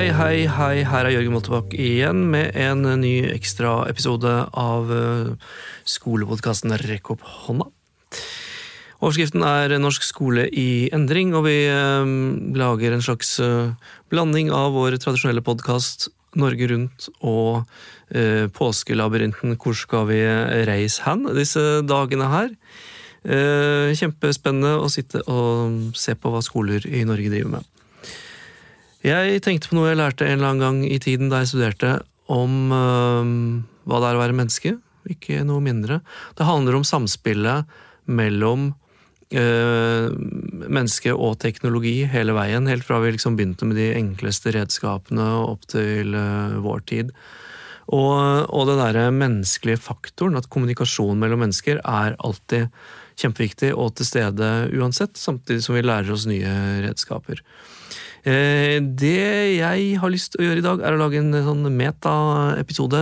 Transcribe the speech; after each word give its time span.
Hei, 0.00 0.08
hei, 0.16 0.46
hei. 0.48 0.76
Her 0.88 1.04
er 1.04 1.12
Jørgen 1.12 1.34
Moltebakk 1.34 1.74
igjen 1.76 2.22
med 2.32 2.54
en 2.56 2.86
ny 3.02 3.18
ekstraepisode 3.34 4.30
av 4.56 4.88
uh, 4.88 5.50
skolepodkasten 5.84 6.72
Rekk 6.80 7.10
opp 7.12 7.26
hånda. 7.42 7.66
Overskriften 9.04 9.44
er 9.44 9.74
Norsk 9.76 10.06
skole 10.06 10.46
i 10.56 10.88
endring, 10.96 11.34
og 11.36 11.44
vi 11.44 11.66
uh, 11.68 12.08
lager 12.56 12.96
en 12.96 13.04
slags 13.04 13.34
blanding 14.08 14.48
av 14.56 14.72
vår 14.78 14.96
tradisjonelle 15.04 15.44
podkast 15.44 16.08
Norge 16.32 16.70
Rundt 16.72 17.10
og 17.20 17.68
Påskelabyrinten 18.56 19.58
Hvor 19.60 19.76
skal 19.76 20.08
vi 20.08 20.22
reise 20.70 21.04
hen 21.04 21.28
disse 21.36 21.82
dagene 21.84 22.30
her. 22.32 22.48
Kjempespennende 24.00 24.78
å 24.80 24.88
sitte 24.88 25.20
og 25.28 25.92
se 25.92 26.16
på 26.16 26.32
hva 26.32 26.40
skoler 26.46 26.88
i 26.88 27.04
Norge 27.04 27.34
driver 27.34 27.58
med. 27.58 27.68
Jeg 29.06 29.40
tenkte 29.40 29.70
på 29.70 29.78
noe 29.78 29.88
jeg 29.88 29.96
lærte 30.00 30.26
en 30.28 30.36
eller 30.36 30.50
annen 30.50 30.64
gang 30.64 30.80
i 30.84 30.98
tiden 31.00 31.30
da 31.32 31.40
jeg 31.40 31.54
studerte, 31.54 31.94
om 32.30 32.72
øh, 32.74 33.30
hva 33.88 34.00
det 34.02 34.10
er 34.10 34.18
å 34.18 34.22
være 34.22 34.36
menneske. 34.36 34.74
Ikke 35.10 35.40
noe 35.48 35.64
mindre. 35.64 36.02
Det 36.36 36.46
handler 36.46 36.76
om 36.76 36.84
samspillet 36.86 37.64
mellom 38.12 38.68
øh, 39.32 40.12
menneske 40.68 41.14
og 41.16 41.38
teknologi 41.42 42.04
hele 42.12 42.36
veien. 42.36 42.68
Helt 42.68 42.84
fra 42.86 43.00
vi 43.00 43.14
liksom 43.16 43.38
begynte 43.40 43.68
med 43.68 43.80
de 43.80 43.88
enkleste 43.96 44.52
redskapene 44.54 45.30
opp 45.46 45.64
til 45.72 46.14
øh, 46.14 46.60
vår 46.62 46.84
tid. 46.92 47.14
Og, 47.90 48.46
og 48.52 48.68
den 48.68 48.78
derre 48.78 49.08
menneskelige 49.10 49.80
faktoren, 49.82 50.38
at 50.38 50.50
kommunikasjon 50.52 51.18
mellom 51.18 51.40
mennesker 51.42 51.80
er 51.80 52.20
alltid 52.20 52.68
kjempeviktig 53.20 53.72
og 53.74 53.96
til 53.98 54.06
stede 54.06 54.50
uansett, 54.76 55.18
samtidig 55.18 55.64
som 55.64 55.74
vi 55.76 55.82
lærer 55.88 56.12
oss 56.14 56.28
nye 56.30 56.52
redskaper. 56.84 57.40
Eh, 58.24 58.78
det 58.80 59.56
jeg 59.56 59.96
har 60.00 60.12
lyst 60.12 60.34
til 60.34 60.42
å 60.42 60.48
gjøre 60.48 60.60
i 60.60 60.66
dag, 60.66 60.82
er 60.84 60.96
å 60.96 61.00
lage 61.00 61.20
en 61.20 61.32
sånn 61.46 61.64
meta-episode, 61.72 63.00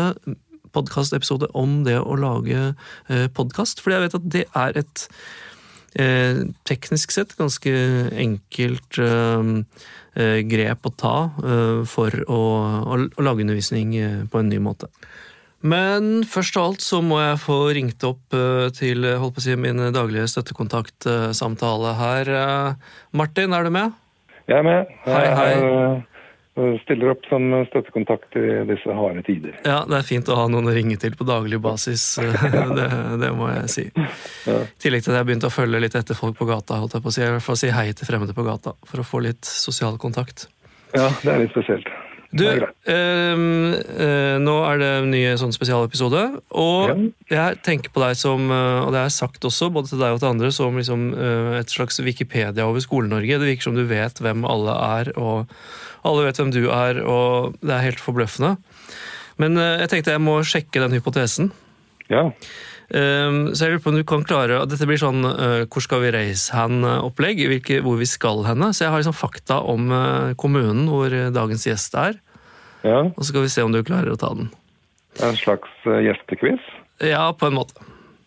podkast-episode 0.77 1.48
om 1.58 1.83
det 1.86 1.98
å 1.98 2.14
lage 2.19 2.72
eh, 3.08 3.27
podkast. 3.34 3.83
Fordi 3.83 3.97
jeg 3.97 4.06
vet 4.06 4.19
at 4.19 4.28
det 4.36 4.44
er 4.62 4.78
et 4.78 5.06
eh, 5.98 6.44
teknisk 6.69 7.14
sett 7.14 7.34
ganske 7.38 7.75
enkelt 8.14 9.02
grep 10.19 10.86
å 10.88 10.91
ta 10.98 11.14
for 11.86 12.14
å, 12.27 12.38
å 12.91 13.22
lage 13.22 13.44
undervisning 13.44 13.92
på 14.27 14.41
en 14.41 14.48
ny 14.50 14.58
måte. 14.58 14.88
Men 15.62 16.25
først 16.27 16.58
av 16.58 16.72
alt 16.72 16.82
så 16.82 16.98
må 17.06 17.20
jeg 17.22 17.38
få 17.44 17.58
ringt 17.77 18.03
opp 18.06 18.34
til 18.75 19.06
holdt 19.06 19.36
på 19.36 19.44
å 19.44 19.47
si, 19.47 19.55
min 19.55 19.78
daglige 19.94 20.27
støttekontaktsamtale 20.32 21.94
her. 22.00 22.32
Martin, 23.14 23.55
er 23.55 23.69
du 23.69 23.75
med? 23.78 23.94
Jeg 24.48 24.62
er 24.62 24.64
med. 24.64 24.94
Hei, 25.04 25.24
hei. 25.36 25.56
Jeg 26.58 26.78
stiller 26.82 27.12
opp 27.12 27.27
som 27.30 27.44
støttekontakt 27.68 28.34
i 28.41 28.46
disse 28.66 28.94
harde 28.96 29.22
tider. 29.27 29.54
Ja, 29.62 29.82
det 29.86 30.00
er 30.00 30.06
fint 30.08 30.30
å 30.32 30.38
ha 30.41 30.48
noen 30.50 30.66
å 30.66 30.74
ringe 30.74 30.96
til 30.98 31.14
på 31.14 31.27
daglig 31.28 31.60
basis. 31.62 32.16
det, 32.78 32.88
det, 33.20 33.30
må 33.36 33.50
jeg 33.52 33.69
si. 33.70 33.84
I 33.92 34.56
tillegg 34.82 35.04
til 35.04 35.14
at 35.14 35.20
jeg 35.20 35.28
begynte 35.28 35.52
å 35.52 35.54
følge 35.54 35.82
litt 35.84 35.94
etter 36.00 36.19
folk 36.19 36.38
på 36.41 36.48
gata. 36.48 36.80
holdt 36.80 36.96
jeg 36.96 37.04
på 37.04 37.12
å 37.12 37.14
si. 37.14 37.22
I 37.22 37.30
hvert 37.36 37.46
fall 37.46 37.60
si 37.60 37.70
hei 37.76 37.92
til 37.92 38.08
fremmede 38.08 38.34
på 38.34 38.46
gata, 38.48 38.74
for 38.88 39.04
å 39.04 39.06
få 39.06 39.22
litt 39.28 39.46
sosial 39.46 40.00
kontakt. 40.02 40.48
Ja, 40.96 41.12
det 41.22 41.34
er 41.34 41.44
litt 41.44 41.54
spesielt. 41.54 41.92
Du, 42.28 42.44
øh, 42.44 42.68
øh, 42.92 44.36
nå 44.44 44.54
er 44.68 44.80
det 44.80 44.88
en 44.98 45.06
ny 45.14 45.22
sånn 45.40 45.54
spesialepisode, 45.54 46.20
og 46.52 46.90
ja. 46.90 46.96
jeg 47.32 47.60
tenker 47.64 47.92
på 47.94 48.02
deg 48.02 48.18
som, 48.20 48.50
og 48.52 48.90
det 48.92 49.00
har 49.00 49.06
jeg 49.06 49.16
sagt 49.16 49.46
også, 49.48 49.70
både 49.72 49.88
til 49.88 50.02
deg 50.02 50.12
og 50.12 50.20
til 50.20 50.28
andre, 50.34 50.50
som 50.52 50.76
liksom, 50.76 51.06
øh, 51.16 51.54
et 51.56 51.72
slags 51.72 51.96
Wikipedia 52.04 52.66
over 52.66 52.84
Skole-Norge. 52.84 53.40
Det 53.40 53.48
virker 53.48 53.70
som 53.70 53.78
du 53.78 53.86
vet 53.88 54.20
hvem 54.20 54.44
alle 54.44 54.76
er, 54.76 55.12
og 55.16 55.48
alle 56.04 56.26
vet 56.28 56.42
hvem 56.42 56.53
du 56.53 56.66
er, 56.69 57.00
og 57.00 57.56
det 57.62 57.72
er 57.75 57.86
helt 57.86 58.04
forbløffende. 58.04 58.58
Men 59.41 59.56
jeg 59.56 59.88
tenkte 59.88 60.12
jeg 60.12 60.20
må 60.20 60.41
sjekke 60.44 60.82
den 60.82 60.98
hypotesen. 60.98 61.53
Ja. 62.12 62.26
Um, 62.88 63.50
så 63.53 63.66
jeg 63.66 63.75
lurer 63.75 63.82
på 63.84 63.91
om 63.93 63.99
du 63.99 64.04
kan 64.09 64.22
klare 64.25 64.62
Dette 64.65 64.87
blir 64.88 64.97
sånn 64.97 65.21
uh, 65.21 65.66
'hvor 65.69 65.84
skal 65.84 66.00
vi 66.06 66.12
reise 66.15 66.54
hen?'-opplegg. 66.56 67.43
Hvor 67.84 67.99
vi 68.00 68.09
skal 68.09 68.47
henne. 68.49 68.71
Så 68.72 68.87
jeg 68.87 68.94
har 68.94 69.03
liksom 69.03 69.16
fakta 69.16 69.60
om 69.60 69.93
uh, 69.93 70.32
kommunen 70.41 70.88
hvor 70.88 71.12
dagens 71.12 71.66
gjest 71.69 71.94
er. 72.00 72.16
Ja. 72.87 73.04
Og 73.12 73.21
så 73.21 73.31
skal 73.32 73.44
vi 73.44 73.53
se 73.53 73.66
om 73.66 73.75
du 73.75 73.82
klarer 73.84 74.15
å 74.15 74.21
ta 74.21 74.32
den. 74.32 74.48
En 75.21 75.37
slags 75.37 75.69
gjestequiz? 75.84 76.62
Ja, 77.03 77.32
på 77.34 77.50
en 77.50 77.59
måte. 77.59 77.75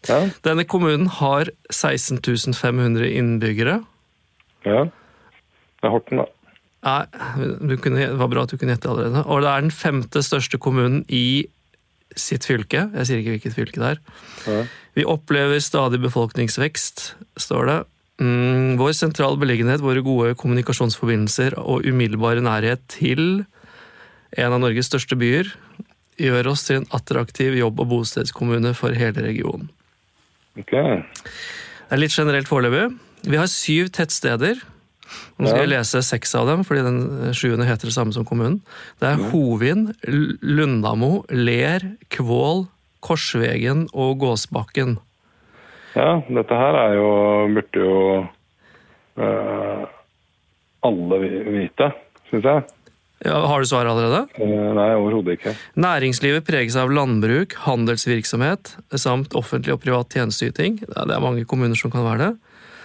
Ja. 0.10 0.26
Denne 0.46 0.66
kommunen 0.66 1.08
har 1.08 1.50
16 1.70 2.20
500 2.54 3.08
innbyggere. 3.10 3.80
Ja. 4.66 4.86
Det 5.82 5.90
er 5.90 5.94
Horten, 5.94 6.22
da. 6.22 6.28
Nei, 6.82 7.76
kunne, 7.78 8.08
det 8.10 8.18
var 8.18 8.30
bra 8.32 8.46
at 8.46 8.54
du 8.54 8.58
kunne 8.58 8.74
gjette 8.74 8.90
allerede. 8.90 9.24
Og 9.30 9.44
det 9.44 9.50
er 9.52 9.66
den 9.66 9.74
femte 9.74 10.24
største 10.26 10.58
kommunen 10.62 11.04
i 11.10 11.46
sitt 12.20 12.46
fylke. 12.48 12.88
Jeg 12.96 13.08
sier 13.08 13.22
ikke 13.22 13.36
hvilket 13.36 13.58
fylke 13.58 13.82
det 13.82 13.90
er. 13.96 14.02
Ja. 14.48 14.62
Vi 14.98 15.08
opplever 15.08 15.62
stadig 15.64 16.02
befolkningsvekst, 16.04 17.04
står 17.40 17.70
det. 17.70 17.80
Mm, 18.22 18.78
vår 18.78 18.94
sentrale 18.98 19.40
beliggenhet, 19.40 19.82
våre 19.82 20.04
gode 20.06 20.36
kommunikasjonsforbindelser 20.38 21.56
og 21.58 21.88
umiddelbare 21.88 22.44
nærhet 22.44 22.84
til 22.92 23.46
en 24.38 24.56
av 24.56 24.60
Norges 24.62 24.92
største 24.92 25.18
byer, 25.20 25.50
gjør 26.22 26.52
oss 26.52 26.68
til 26.68 26.82
en 26.82 26.90
attraktiv 26.94 27.56
jobb- 27.58 27.80
og 27.82 27.90
bostedskommune 27.96 28.76
for 28.78 28.94
hele 28.96 29.24
regionen. 29.26 29.72
Okay. 30.60 31.02
Det 31.08 31.96
er 31.96 32.02
litt 32.04 32.16
generelt 32.16 32.50
foreløpig. 32.52 32.92
Vi 33.32 33.40
har 33.40 33.50
syv 33.50 33.90
tettsteder. 33.96 34.60
Nå 35.38 35.50
skal 35.50 35.64
jeg 35.64 35.72
lese 35.74 36.02
seks 36.06 36.36
av 36.38 36.50
dem, 36.50 36.66
fordi 36.68 36.84
den 36.86 37.00
sjuende 37.38 37.68
heter 37.68 37.90
det 37.90 37.96
samme 37.96 38.16
som 38.16 38.26
kommunen. 38.28 38.60
Det 39.02 39.10
er 39.10 39.24
Hovin, 39.32 39.90
Lundamo, 40.42 41.24
Ler, 41.34 41.86
Kvål, 42.14 42.68
Korsvegen 43.02 43.88
og 43.94 44.20
Gåsbakken. 44.22 45.00
Ja, 45.98 46.22
dette 46.24 46.56
her 46.56 46.78
er 46.86 46.94
jo 46.96 47.08
Burde 47.52 47.82
jo 47.82 47.96
eh, 49.20 49.82
alle 50.88 51.18
vite, 51.58 51.90
syns 52.30 52.48
jeg. 52.48 52.70
Ja, 53.22 53.36
har 53.46 53.62
du 53.62 53.68
svar 53.70 53.86
allerede? 53.86 54.24
Eh, 54.42 54.70
nei, 54.78 54.88
overhodet 54.98 55.38
ikke. 55.38 55.54
Næringslivet 55.78 56.48
preges 56.48 56.78
av 56.80 56.90
landbruk, 56.94 57.54
handelsvirksomhet 57.68 58.74
samt 58.98 59.36
offentlig 59.38 59.76
og 59.76 59.84
privat 59.84 60.16
tjenesteyting. 60.16 60.80
Det 60.88 61.06
er 61.06 61.22
mange 61.22 61.46
kommuner 61.46 61.78
som 61.78 61.94
kan 61.94 62.08
være 62.08 62.24
det. 62.24 62.32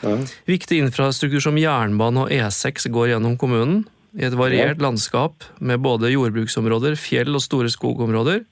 Ja. 0.02 0.16
Viktig 0.48 0.80
infrastruktur 0.84 1.40
som 1.44 1.58
jernbane 1.60 2.26
og 2.26 2.32
E6 2.34 2.90
går 2.92 3.14
gjennom 3.14 3.36
kommunen. 3.40 3.84
I 4.16 4.24
et 4.28 4.36
variert 4.36 4.80
landskap 4.80 5.44
med 5.60 5.82
både 5.84 6.08
jordbruksområder, 6.14 6.96
fjell 6.96 7.36
og 7.36 7.42
store 7.44 7.68
skogområder. 7.72 8.46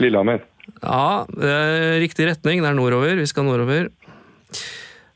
Lillehammer. 0.00 0.40
Ja, 0.80 1.26
riktig 2.00 2.30
retning. 2.30 2.62
Det 2.64 2.70
er 2.70 2.78
nordover. 2.78 3.12
Vi 3.20 3.26
skal 3.28 3.44
nordover. 3.44 3.90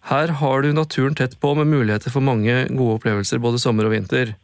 Her 0.09 0.33
har 0.41 0.65
du 0.65 0.71
naturen 0.73 1.17
tett 1.17 1.39
på 1.41 1.55
med 1.57 1.69
muligheter 1.69 2.13
for 2.13 2.25
mange 2.25 2.53
gode 2.73 2.99
opplevelser 2.99 3.41
både 3.45 3.61
sommer 3.61 3.89
og 3.89 3.93
vinter. 3.93 4.35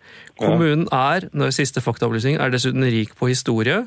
Kommunen 0.40 0.88
er, 0.92 1.28
når 1.32 1.54
siste 1.56 1.80
faktaopplysning, 1.84 2.36
er 2.36 2.52
dessuten 2.52 2.84
rik 2.84 3.14
på 3.16 3.30
historie. 3.32 3.82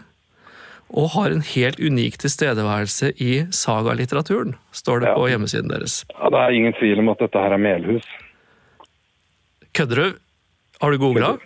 Og 0.94 1.10
har 1.18 1.32
en 1.36 1.42
helt 1.42 1.80
unik 1.84 2.18
tilstedeværelse 2.24 3.10
i 3.20 3.46
sagalitteraturen, 3.52 4.56
står 4.72 5.00
det 5.04 5.10
Ja. 5.10 5.16
på 5.16 5.28
hjemmesiden 5.28 5.68
deres. 5.70 6.06
Ja, 6.14 6.30
det 6.30 6.40
er 6.40 6.56
ingen 6.56 6.74
tvil 6.80 7.00
om 7.00 7.10
at 7.10 7.20
dette 7.20 7.38
her 7.38 7.52
er 7.52 7.58
Melhus. 7.58 8.04
Kødder 9.74 9.96
du? 9.96 10.14
Har 10.82 10.92
du 10.92 10.98
googla? 10.98 11.38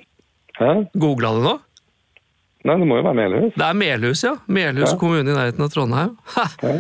Googla 0.94 1.32
det 1.36 1.44
nå? 1.44 1.60
Nei, 2.64 2.76
det 2.78 2.88
må 2.88 2.98
jo 3.00 3.04
være 3.08 3.18
Melhus. 3.18 3.54
Det 3.58 3.66
er 3.66 3.74
Melhus, 3.74 4.24
ja. 4.24 4.36
Melhus 4.48 4.92
Ja. 4.92 4.98
kommune 4.98 5.26
i 5.32 5.34
nærheten 5.34 5.64
av 5.66 5.70
Trondheim. 5.74 6.18
Ja. 6.62 6.76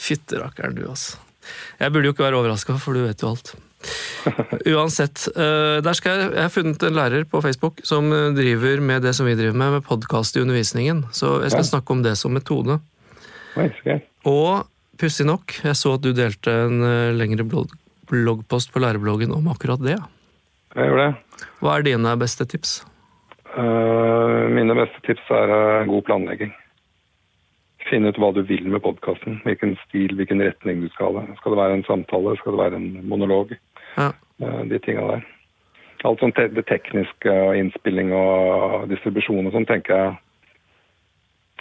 Fytterakkeren 0.00 0.74
du, 0.74 0.86
altså. 0.88 1.18
Jeg 1.78 1.92
burde 1.92 2.08
jo 2.08 2.12
ikke 2.14 2.24
være 2.24 2.38
overraska, 2.40 2.78
for 2.80 2.94
du 2.96 3.02
vet 3.04 3.20
jo 3.20 3.28
alt. 3.34 3.54
Uansett. 4.68 5.24
eh, 5.36 5.80
Der 5.84 5.96
skal 5.96 6.18
jeg, 6.18 6.32
jeg 6.36 6.42
har 6.44 6.52
funnet 6.52 6.82
en 6.84 6.96
lærer 6.98 7.24
på 7.28 7.40
Facebook 7.44 7.80
som 7.86 8.10
eh, 8.12 8.30
driver 8.36 8.80
med 8.84 9.02
det 9.06 9.14
som 9.16 9.26
vi 9.26 9.36
driver 9.38 9.56
med, 9.56 9.72
med 9.78 9.86
podkast 9.86 10.36
i 10.36 10.42
undervisningen. 10.44 11.04
Så 11.12 11.40
jeg 11.42 11.50
skal 11.54 11.64
Ja. 11.64 11.70
snakke 11.72 11.90
om 11.96 12.02
det 12.04 12.16
som 12.20 12.32
metode. 12.36 12.80
Oi. 13.56 13.70
Og 14.28 14.66
pussig 15.00 15.24
nok, 15.26 15.54
jeg 15.64 15.74
så 15.78 15.94
at 15.96 16.04
du 16.04 16.12
delte 16.12 16.52
en 16.66 16.82
eh, 16.84 17.12
lengre 17.16 17.44
blogg, 17.48 17.72
bloggpost 18.10 18.72
på 18.72 18.82
lærebloggen 18.84 19.32
om 19.32 19.48
akkurat 19.48 19.80
det. 19.82 19.96
Jeg 20.76 20.86
gjorde 20.86 21.08
det. 21.10 21.46
Hva 21.60 21.78
er 21.78 21.82
dine 21.82 22.16
beste 22.20 22.46
tips? 22.46 22.84
Uh, 23.50 24.46
mine 24.54 24.76
beste 24.78 25.00
tips 25.02 25.24
er 25.34 25.50
uh, 25.50 25.86
god 25.88 26.04
planlegging. 26.06 26.52
Finne 27.88 28.12
ut 28.12 28.18
hva 28.22 28.28
du 28.36 28.44
vil 28.46 28.68
med 28.70 28.82
podkasten. 28.84 29.40
Hvilken 29.42 29.72
stil, 29.88 30.14
hvilken 30.14 30.38
retning 30.44 30.84
du 30.84 30.88
skal 30.94 31.16
ha. 31.18 31.24
Skal 31.40 31.56
det 31.56 31.58
være 31.58 31.78
en 31.80 31.86
samtale? 31.88 32.36
Skal 32.38 32.54
det 32.54 32.60
være 32.60 32.78
en 32.78 33.08
monolog? 33.10 33.56
Ja. 33.96 34.12
Eh, 34.40 34.60
de 34.70 34.78
tinga 34.82 35.06
der. 35.10 35.26
Alt 36.08 36.22
sånt 36.22 36.38
det 36.38 36.64
tekniske, 36.64 37.28
og 37.28 37.56
innspilling 37.60 38.12
og 38.16 38.86
distribusjon 38.88 39.50
og 39.50 39.52
sånn, 39.52 39.66
tenker 39.68 39.96
jeg 39.98 40.14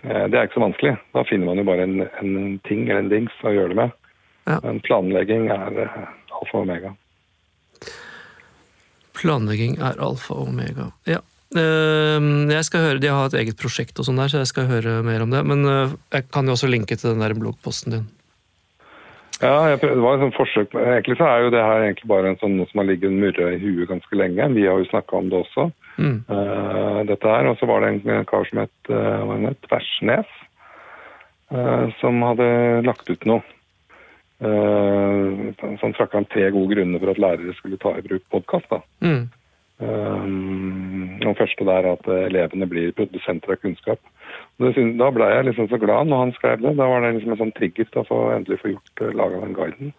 eh, 0.08 0.28
Det 0.32 0.38
er 0.40 0.48
ikke 0.48 0.60
så 0.60 0.64
vanskelig. 0.64 0.94
Da 1.16 1.26
finner 1.28 1.50
man 1.50 1.60
jo 1.60 1.66
bare 1.68 1.88
en, 1.88 2.06
en 2.22 2.60
ting 2.68 2.86
eller 2.88 3.04
en 3.04 3.12
dings 3.12 3.36
å 3.44 3.52
gjøre 3.56 3.74
det 3.74 3.80
med. 3.82 3.98
Ja. 4.48 4.60
Men 4.64 4.80
planlegging 4.86 5.50
er 5.52 5.82
eh, 5.84 5.98
alfa 6.40 6.62
og 6.62 6.64
omega. 6.64 6.94
Planlegging 9.20 9.76
er 9.84 10.00
alfa 10.00 10.38
og 10.38 10.54
omega. 10.54 10.88
Ja. 11.10 11.20
Eh, 11.58 12.30
Jeg 12.54 12.64
skal 12.70 12.86
høre, 12.86 13.04
De 13.04 13.12
har 13.12 13.28
et 13.28 13.40
eget 13.42 13.60
prosjekt, 13.60 14.00
og 14.00 14.08
sånn 14.08 14.22
der, 14.22 14.32
så 14.32 14.40
jeg 14.46 14.54
skal 14.54 14.72
høre 14.72 15.02
mer 15.04 15.26
om 15.26 15.36
det. 15.36 15.44
Men 15.44 15.68
jeg 15.68 16.30
kan 16.32 16.48
jo 16.48 16.56
også 16.56 16.72
linke 16.72 16.96
til 16.96 17.12
den 17.12 17.26
der 17.26 17.36
bloggposten 17.36 17.98
din. 17.98 18.08
Ja, 19.40 19.70
jeg 19.72 19.80
prøvde, 19.80 19.96
det 19.96 20.04
var 20.04 20.18
et 20.18 20.24
sånt 20.26 20.36
forsøk. 20.36 20.74
Egentlig 20.76 21.16
så 21.18 21.28
er 21.30 21.46
jo 21.46 21.52
det 21.54 21.62
her 21.64 21.86
egentlig 21.86 22.10
bare 22.12 22.32
en 22.32 22.40
sånn, 22.42 22.58
noe 22.60 22.68
som 22.68 22.82
har 22.82 22.90
ligget 22.90 23.16
murra 23.16 23.54
i 23.54 23.62
huet 23.62 23.88
ganske 23.88 24.20
lenge. 24.20 24.50
Vi 24.58 24.66
har 24.68 24.82
jo 24.82 24.90
snakka 24.90 25.22
om 25.22 25.30
det 25.32 25.44
også, 25.46 25.72
Mm. 26.00 26.24
Uh, 26.32 27.02
dette 27.04 27.28
her. 27.28 27.48
Og 27.52 27.58
så 27.60 27.68
var 27.68 27.84
det 27.84 27.90
en 27.92 28.26
kar 28.26 28.46
som 28.48 28.62
het 28.64 28.92
uh, 28.92 29.34
het, 29.44 29.58
Tversnes, 29.68 30.30
uh, 31.52 31.90
som 32.00 32.22
hadde 32.24 32.48
lagt 32.88 33.10
ut 33.10 33.26
noe. 33.28 33.44
Uh, 34.40 35.52
så 35.60 35.74
han 35.82 35.96
trakk 35.98 36.16
han 36.16 36.30
tre 36.32 36.48
gode 36.56 36.72
grunner 36.72 37.02
for 37.02 37.12
at 37.12 37.20
lærere 37.20 37.56
skulle 37.58 37.82
ta 37.82 37.98
i 37.98 38.06
bruk 38.06 38.24
podkast. 38.32 38.72
Mm. 39.04 39.28
Um, 39.80 41.20
den 41.20 41.36
første 41.36 41.68
der 41.68 41.86
er 41.86 41.94
at 41.94 42.08
eh, 42.12 42.26
elevene 42.28 42.68
blir 42.68 42.96
produsenter 42.96 43.56
av 43.56 43.62
kunnskap. 43.62 44.00
Da 44.60 45.10
ble 45.16 45.28
jeg 45.32 45.46
liksom 45.48 45.70
så 45.72 45.80
glad 45.80 46.10
når 46.12 46.24
han 46.26 46.32
skrev 46.36 46.64
det. 46.64 46.76
Da 46.76 46.88
var 46.92 47.04
det 47.06 47.14
liksom 47.16 47.36
en 47.36 47.42
sånn 47.46 47.54
trigger 47.56 47.88
til 47.94 48.02
å 48.04 48.22
endelig 48.36 48.60
få 48.60 48.74
gjort 48.74 49.04
laget 49.04 49.20
laga 49.22 49.44
den 49.46 49.54
guiden. 49.56 49.94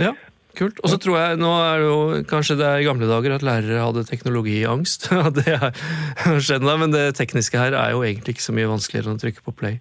Ja, 0.00 0.10
kult. 0.58 0.80
Og 0.82 0.90
så 0.90 0.98
tror 1.02 1.20
jeg, 1.20 1.38
nå 1.38 1.52
er 1.62 1.78
det 1.78 1.86
jo 1.86 2.24
kanskje 2.30 2.56
det 2.58 2.66
er 2.66 2.82
i 2.82 2.88
gamle 2.88 3.06
dager 3.10 3.36
at 3.36 3.46
lærere 3.46 3.84
hadde 3.84 4.06
teknologiangst. 4.08 5.06
Det 5.38 5.46
har 5.60 6.42
skjedd 6.42 6.66
men 6.66 6.94
det 6.94 7.12
tekniske 7.20 7.60
her 7.60 7.78
er 7.78 7.94
jo 7.94 8.02
egentlig 8.02 8.34
ikke 8.34 8.48
så 8.48 8.56
mye 8.56 8.72
vanskeligere 8.72 9.12
enn 9.12 9.20
å 9.20 9.22
trykke 9.22 9.46
på 9.46 9.54
play. 9.62 9.78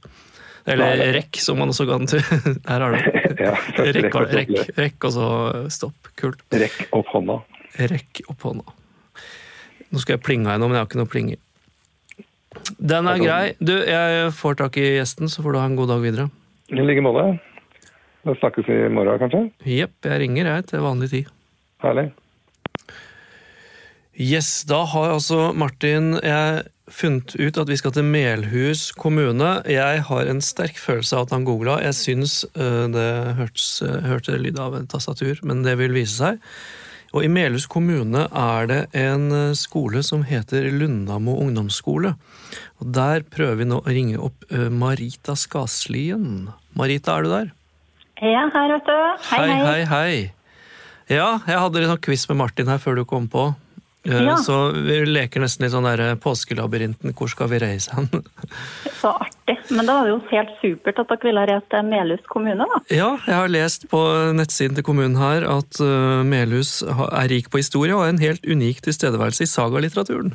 Eller 0.70 0.96
Nei. 0.96 1.10
rekk, 1.18 1.42
som 1.44 1.58
man 1.60 1.74
også 1.74 1.88
kan. 1.90 2.06
Her 2.72 2.86
har 2.86 2.94
du. 2.96 3.00
Ja, 3.44 3.58
Rekk, 3.76 4.14
rekk, 4.32 4.52
rekk, 4.78 5.06
og 5.10 5.12
så 5.12 5.28
stopp. 5.74 6.08
Kult. 6.16 6.46
Rekk 6.54 6.94
opp 6.96 7.10
hånda. 7.12 7.42
Rekk 7.92 8.22
opp 8.32 8.46
hånda. 8.46 8.76
Nå 9.92 10.00
skal 10.00 10.16
jeg 10.16 10.24
plinge 10.24 10.54
ennå, 10.54 10.70
men 10.70 10.78
jeg 10.78 10.86
har 10.86 10.88
ikke 10.88 11.02
noe 11.02 11.12
plinger. 11.12 11.42
Den 12.78 13.10
er 13.10 13.22
grei. 13.22 13.44
Du, 13.60 13.74
jeg 13.74 14.32
får 14.38 14.60
tak 14.62 14.78
i 14.82 14.88
gjesten, 14.98 15.32
så 15.32 15.44
får 15.46 15.56
du 15.56 15.62
ha 15.62 15.68
en 15.70 15.78
god 15.80 15.94
dag 15.94 16.04
videre. 16.04 16.28
I 16.74 16.84
like 16.84 17.04
måte. 17.06 17.26
Da 18.24 18.36
snakkes 18.40 18.68
vi 18.70 18.78
i 18.86 18.92
morgen, 18.92 19.20
kanskje? 19.20 19.46
Jepp, 19.68 19.98
jeg 20.08 20.22
ringer 20.24 20.48
jeg 20.48 20.68
til 20.72 20.84
vanlig 20.86 21.10
tid. 21.12 21.32
Herlig. 21.84 22.12
Yes, 24.14 24.62
da 24.70 24.84
har 24.86 25.16
altså 25.16 25.50
Martin 25.58 26.14
jeg 26.22 26.64
funnet 26.94 27.34
ut 27.40 27.58
at 27.58 27.70
vi 27.72 27.78
skal 27.80 27.94
til 27.96 28.06
Melhus 28.06 28.92
kommune. 29.00 29.56
Jeg 29.70 30.04
har 30.08 30.30
en 30.30 30.42
sterk 30.44 30.78
følelse 30.78 31.18
av 31.18 31.28
at 31.28 31.34
han 31.36 31.48
googla. 31.48 31.80
Jeg 31.82 31.98
syns 31.98 32.36
øh, 32.54 32.86
det 32.94 33.10
hørtes, 33.40 33.82
øh, 33.82 34.04
hørte 34.06 34.38
lyd 34.38 34.60
av 34.62 34.78
en 34.78 34.88
tastatur, 34.88 35.42
men 35.44 35.64
det 35.66 35.78
vil 35.82 35.96
vise 35.96 36.16
seg. 36.20 36.44
Og 37.14 37.22
I 37.22 37.30
Melhus 37.30 37.68
kommune 37.70 38.26
er 38.26 38.70
det 38.70 38.80
en 38.98 39.28
øh, 39.30 39.56
skole 39.58 40.02
som 40.06 40.24
heter 40.26 40.66
Lundamo 40.74 41.36
ungdomsskole. 41.38 42.16
Og 42.82 42.94
Der 42.96 43.22
prøver 43.22 43.60
vi 43.62 43.68
nå 43.70 43.82
å 43.84 43.94
ringe 43.94 44.18
opp 44.18 44.48
øh, 44.50 44.72
Marita 44.74 45.36
Skaslien. 45.38 46.50
Marita, 46.74 47.14
er 47.14 47.22
du 47.22 47.30
der? 47.30 47.52
Ja, 48.18 48.48
her, 48.56 48.74
vet 48.74 48.90
du. 48.90 48.98
Hei, 49.30 49.46
hei. 49.46 49.60
hei, 49.62 49.84
hei. 49.92 50.16
Ja, 51.12 51.44
jeg 51.46 51.60
hadde 51.60 51.84
litt 51.84 51.92
sånn 51.92 52.02
quiz 52.02 52.26
med 52.32 52.40
Martin 52.40 52.72
her 52.72 52.82
før 52.82 52.98
du 52.98 53.06
kom 53.06 53.30
på. 53.30 53.52
Eh, 54.06 54.20
Ja. 54.24 54.36
Så 54.38 54.56
vi 54.76 54.98
leker 55.08 55.40
nesten 55.44 55.64
litt 55.64 55.72
sånn 55.74 55.86
der 55.88 56.16
påskelabyrinten. 56.20 57.14
Hvor 57.16 57.30
skal 57.32 57.48
vi 57.54 57.60
reise 57.64 57.94
hen? 57.96 58.10
Så 59.02 59.12
artig. 59.16 59.58
Men 59.72 59.88
da 59.88 59.96
var 60.00 60.08
det 60.08 60.14
jo 60.14 60.22
helt 60.32 60.54
supert 60.62 61.00
at 61.00 61.10
dere 61.12 61.28
ville 61.30 61.46
reise 61.48 61.68
til 61.72 61.88
Melhus 61.88 62.24
kommune, 62.32 62.68
da. 62.68 62.82
Ja, 62.92 63.10
jeg 63.28 63.36
har 63.36 63.52
lest 63.52 63.88
på 63.92 64.02
nettsiden 64.36 64.76
til 64.76 64.84
kommunen 64.88 65.16
her 65.20 65.48
at 65.48 65.80
eh, 65.84 66.24
Melhus 66.28 66.82
er 66.84 67.30
rik 67.32 67.48
på 67.52 67.60
historie 67.64 67.96
og 67.96 68.06
er 68.06 68.16
en 68.16 68.24
helt 68.24 68.44
unik 68.48 68.84
tilstedeværelse 68.90 69.44
i 69.48 69.52
sagalitteraturen. 69.54 70.34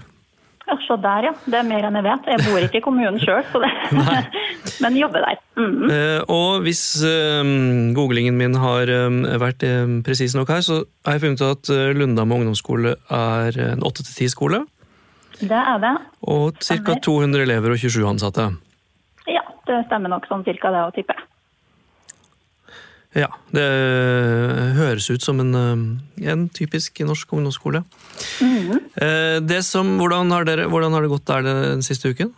Ja, 0.69 0.77
Se 0.85 0.97
der, 1.01 1.23
ja. 1.25 1.33
Det 1.49 1.57
er 1.63 1.65
mer 1.65 1.87
enn 1.89 1.97
jeg 1.97 2.05
vet. 2.05 2.27
Jeg 2.29 2.45
bor 2.45 2.65
ikke 2.65 2.81
i 2.81 2.85
kommunen 2.85 3.17
sjøl, 3.23 3.45
men 4.83 4.97
jobber 4.99 5.25
der. 5.25 5.39
Mm. 5.59 5.91
Eh, 5.91 6.21
og 6.31 6.65
hvis 6.65 6.83
eh, 7.07 7.53
googlingen 7.97 8.37
min 8.39 8.57
har 8.61 8.91
eh, 8.93 9.39
vært 9.43 9.65
presis 10.07 10.37
nok 10.39 10.53
her, 10.55 10.65
så 10.65 10.83
har 11.07 11.19
jeg 11.19 11.25
funnet 11.27 11.43
ut 11.43 11.49
at 11.49 11.97
Lundamo 11.99 12.39
ungdomsskole 12.39 12.95
er 13.15 13.63
en 13.73 13.87
8-10-skole. 13.87 14.63
Det 15.39 15.59
er 15.59 15.83
det. 15.83 15.95
Og 16.27 16.59
ca. 16.63 16.99
200 17.05 17.45
elever 17.47 17.75
og 17.75 17.81
27 17.81 18.07
ansatte. 18.11 18.49
Ja, 19.31 19.45
det 19.69 19.85
stemmer 19.87 20.15
nok 20.15 20.27
sånn 20.31 20.47
cirka 20.47 20.73
det 20.75 20.87
å 20.87 20.95
tippe. 20.95 21.15
Ja, 23.17 23.31
det 23.55 23.65
høres 24.77 25.07
ut 25.11 25.25
som 25.25 25.39
en, 25.41 25.55
en 26.21 26.43
typisk 26.55 27.01
norsk 27.07 27.31
ungdomsskole. 27.35 27.81
Mm. 28.45 28.83
Det 29.49 29.63
som, 29.65 29.95
hvordan, 29.99 30.35
har 30.35 30.45
dere, 30.47 30.67
hvordan 30.71 30.95
har 30.95 31.07
det 31.07 31.11
gått 31.15 31.27
der 31.31 31.47
den 31.47 31.87
siste 31.87 32.13
uken? 32.13 32.35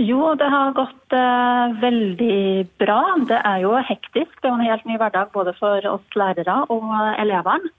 Jo, 0.00 0.32
det 0.40 0.48
har 0.48 0.72
gått 0.76 1.14
eh, 1.16 1.74
veldig 1.82 2.68
bra. 2.80 3.00
Det 3.28 3.38
er 3.44 3.60
jo 3.64 3.74
hektisk. 3.76 4.32
Det 4.40 4.48
er 4.48 4.54
en 4.54 4.64
helt 4.64 4.86
ny 4.88 4.96
hverdag 5.00 5.32
både 5.34 5.52
for 5.58 5.84
oss 5.90 6.16
lærere 6.16 6.62
og 6.72 6.88
elevene. 7.20 7.72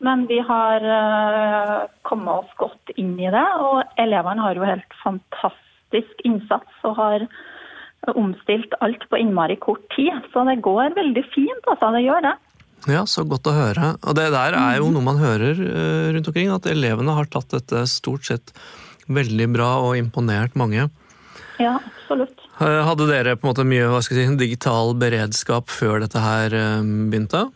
Men 0.00 0.24
vi 0.30 0.40
har 0.40 0.80
eh, 0.80 1.78
kommet 2.08 2.42
oss 2.42 2.52
godt 2.58 2.92
inn 2.96 3.14
i 3.20 3.30
det, 3.30 3.46
og 3.60 3.82
elevene 4.00 4.46
har 4.46 4.56
jo 4.56 4.64
helt 4.64 4.98
fantastisk 5.02 6.24
innsats 6.24 6.86
og 6.88 6.96
har 6.96 7.26
omstilt 8.16 8.72
alt 8.80 9.02
på 9.10 9.18
innmari 9.20 9.58
kort 9.60 9.84
tid. 9.94 10.24
Så 10.32 10.44
det 10.48 10.62
går 10.64 10.96
veldig 10.96 11.24
fint, 11.34 11.68
altså. 11.68 11.92
Det 11.94 12.06
gjør 12.06 12.24
det. 12.30 12.36
Ja, 12.88 13.04
Så 13.04 13.26
godt 13.28 13.46
å 13.50 13.52
høre. 13.52 13.94
Og 14.08 14.16
det 14.16 14.30
der 14.32 14.56
er 14.56 14.78
jo 14.80 14.88
noe 14.90 15.04
man 15.04 15.20
hører 15.20 15.52
eh, 15.52 16.06
rundt 16.16 16.32
omkring, 16.32 16.48
at 16.54 16.66
elevene 16.70 17.14
har 17.14 17.28
tatt 17.28 17.52
dette 17.52 17.84
stort 17.92 18.24
sett 18.26 18.54
veldig 19.10 19.50
bra 19.52 19.74
og 19.84 19.98
imponert 20.00 20.56
mange. 20.56 20.88
Ja, 21.60 21.76
absolutt. 21.84 22.38
Eh, 22.60 22.80
Hadde 22.88 23.06
dere 23.10 23.36
på 23.36 23.44
en 23.46 23.50
måte 23.52 23.66
mye 23.68 23.88
hva 23.92 24.00
skal 24.04 24.16
jeg 24.20 24.30
si, 24.30 24.36
digital 24.40 24.94
beredskap 25.00 25.68
før 25.72 26.00
dette 26.04 26.20
her 26.24 26.54
eh, 26.56 26.84
begynte? 27.12 27.46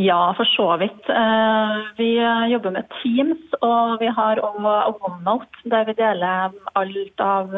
Ja, 0.00 0.32
for 0.36 0.48
så 0.52 0.66
vidt. 0.80 1.08
Eh, 1.12 1.72
Vi 1.98 2.10
jobber 2.52 2.74
med 2.76 2.88
Teams, 3.00 3.40
og 3.64 3.96
vi 4.00 4.08
har 4.12 4.40
OneNote, 4.44 5.64
der 5.72 5.88
vi 5.88 5.96
deler 5.98 6.52
alt 6.76 7.24
av 7.24 7.56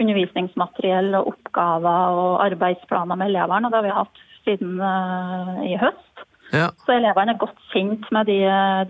undervisningsmateriell 0.00 1.12
og 1.20 1.28
oppgaver 1.34 2.16
og 2.18 2.40
arbeidsplaner 2.48 3.16
med 3.20 3.30
elevene. 3.30 3.68
og 3.68 3.72
Det 3.72 3.80
har 3.80 3.86
vi 3.86 3.98
hatt 4.00 4.24
siden 4.44 4.80
i 5.68 5.76
høst. 5.80 6.24
Ja, 6.52 6.68
Så 6.84 6.92
elevene 6.96 7.32
er 7.34 7.40
godt 7.40 7.60
kjent 7.72 8.04
med 8.12 8.26
de 8.28 8.40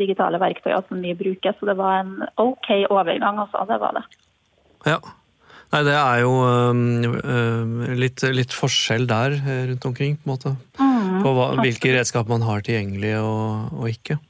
digitale 0.00 0.40
verktøyene 0.42 0.82
som 0.88 1.02
vi 1.04 1.12
bruker. 1.16 1.54
Så 1.60 1.68
det 1.68 1.76
var 1.78 2.00
en 2.00 2.24
OK 2.40 2.70
overgang, 2.90 3.38
altså. 3.44 3.66
Det 3.68 3.78
var 3.80 4.00
det. 4.00 4.04
ja. 4.86 4.98
Nei, 5.74 5.80
det 5.82 5.94
er 5.98 6.20
jo 6.22 6.34
eh, 6.46 7.94
litt, 7.98 8.22
litt 8.30 8.54
forskjell 8.54 9.08
der 9.10 9.34
eh, 9.40 9.64
rundt 9.72 9.88
omkring, 9.88 10.14
på 10.20 10.28
en 10.28 10.32
måte. 10.34 10.52
På 11.24 11.32
hva, 11.34 11.48
hvilke 11.58 11.96
redskap 11.96 12.30
man 12.30 12.44
har 12.46 12.62
tilgjengelig 12.62 13.16
og, 13.18 13.74
og 13.74 13.90
ikke. 13.90 14.20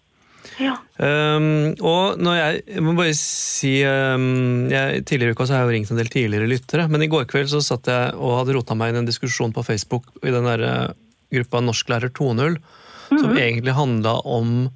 Ja. 0.62 0.78
Um, 0.96 1.74
og 1.82 2.20
når 2.22 2.36
jeg, 2.38 2.62
jeg 2.76 2.82
må 2.86 2.92
bare 2.94 3.14
si 3.18 3.72
um, 3.82 4.68
jeg, 4.70 5.00
Tidligere 5.08 5.32
i 5.32 5.34
uka 5.34 5.46
så 5.48 5.56
har 5.56 5.64
jeg 5.64 5.66
jo 5.66 5.72
ringt 5.74 5.90
en 5.90 5.98
del 5.98 6.10
tidligere 6.12 6.46
lyttere, 6.46 6.84
men 6.92 7.02
i 7.02 7.08
går 7.10 7.26
kveld 7.32 7.50
så 7.50 7.58
satt 7.64 7.90
jeg 7.90 8.12
og 8.14 8.36
hadde 8.38 8.54
rota 8.54 8.76
meg 8.78 8.92
inn 8.92 9.00
i 9.00 9.02
en 9.02 9.08
diskusjon 9.08 9.54
på 9.56 9.64
Facebook 9.66 10.06
i 10.22 10.30
den 10.30 10.46
der 10.46 10.94
gruppa 11.34 11.60
Norsklærer 11.64 12.12
2.0, 12.14 12.60
som 13.10 13.34
egentlig 13.34 13.74
handla 13.74 14.16
om 14.22 14.68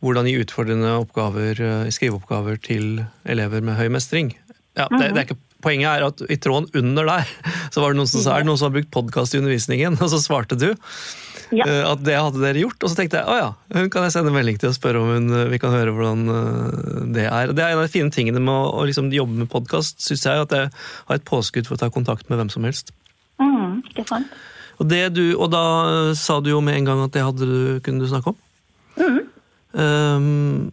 hvordan 0.00 0.28
gi 0.30 0.38
utfordrende 0.40 0.94
oppgaver, 1.02 1.60
eh, 1.60 1.92
skriveoppgaver 1.92 2.60
til 2.62 3.02
elever 3.28 3.64
med 3.64 3.76
høy 3.76 3.90
mestring. 3.92 4.32
Ja, 4.78 4.86
det, 4.88 5.10
det 5.12 5.18
er 5.18 5.26
ikke, 5.26 5.40
poenget 5.62 5.90
er 5.90 6.06
at 6.08 6.22
i 6.30 6.38
tråden 6.40 6.68
under 6.80 7.08
der 7.08 7.32
så 7.72 7.82
var 7.82 7.92
det 7.92 8.00
noen 8.00 8.10
som 8.10 8.24
sa 8.24 8.36
er 8.36 8.44
det 8.44 8.50
noen 8.50 8.60
som 8.60 8.70
har 8.70 8.76
brukt 8.78 8.92
podkast 8.94 9.34
i 9.36 9.40
undervisningen, 9.40 9.98
og 10.02 10.10
så 10.12 10.20
svarte 10.22 10.58
du. 10.58 10.70
Ja. 11.50 11.66
Eh, 11.66 11.82
At 11.86 12.02
det 12.06 12.14
hadde 12.14 12.42
dere 12.42 12.62
gjort, 12.62 12.78
og 12.82 12.92
så 12.92 12.98
tenkte 12.98 13.20
jeg 13.20 13.26
å 13.26 13.38
ja, 13.38 13.48
hun 13.74 13.90
kan 13.90 14.06
jeg 14.06 14.14
sende 14.14 14.34
melding 14.34 14.60
til 14.60 14.70
og 14.70 14.76
spørre 14.76 15.02
om 15.02 15.10
hun, 15.14 15.30
eh, 15.34 15.48
vi 15.50 15.58
kan 15.62 15.74
høre 15.74 15.94
hvordan 15.96 16.22
eh, 16.34 17.00
det 17.16 17.26
er. 17.26 17.54
Det 17.56 17.64
er 17.64 17.74
en 17.74 17.80
av 17.80 17.86
de 17.88 17.92
fine 17.92 18.14
tingene 18.14 18.42
med 18.42 18.54
å, 18.54 18.70
å 18.78 18.86
liksom 18.88 19.10
jobbe 19.14 19.42
med 19.42 19.50
podkast, 19.50 19.98
syns 20.04 20.26
jeg, 20.28 20.46
at 20.46 20.54
jeg 20.54 20.70
har 20.70 21.18
et 21.18 21.26
påskudd 21.26 21.66
for 21.68 21.76
å 21.76 21.82
ta 21.82 21.90
kontakt 21.92 22.30
med 22.30 22.40
hvem 22.40 22.52
som 22.52 22.66
helst. 22.68 22.94
Mm, 23.42 23.80
ikke 23.90 24.06
sant? 24.08 24.38
Og, 24.78 24.86
det 24.88 25.02
du, 25.16 25.24
og 25.34 25.50
da 25.52 25.64
sa 26.16 26.38
du 26.40 26.52
jo 26.54 26.62
med 26.64 26.78
en 26.78 26.86
gang 26.88 27.02
at 27.04 27.12
det 27.16 27.26
hadde 27.26 27.48
du, 27.48 27.58
kunne 27.84 28.00
du 28.00 28.08
snakke 28.08 28.32
om. 28.32 28.38
Mm. 29.00 29.18
Um, 29.76 30.70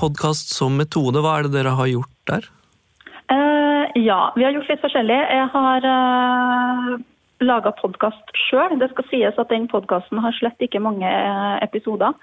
Podkast 0.00 0.54
som 0.54 0.78
metode, 0.80 1.20
hva 1.20 1.38
er 1.38 1.46
det 1.46 1.56
dere 1.58 1.74
har 1.76 1.88
gjort 1.90 2.12
der? 2.30 2.46
Eh, 3.94 4.02
ja, 4.02 4.32
vi 4.36 4.44
har 4.44 4.52
gjort 4.52 4.68
litt 4.68 4.82
forskjellig. 4.82 5.20
Jeg 5.30 5.46
har 5.54 5.86
uh, 5.86 6.96
laga 7.44 7.72
podkast 7.80 8.34
sjøl. 8.48 8.78
Det 8.80 8.90
skal 8.92 9.08
sies 9.10 9.38
at 9.38 9.52
den 9.52 9.68
podkasten 9.70 10.20
har 10.22 10.36
slett 10.38 10.60
ikke 10.60 10.82
mange 10.82 11.08
eh, 11.08 11.56
episoder. 11.64 12.16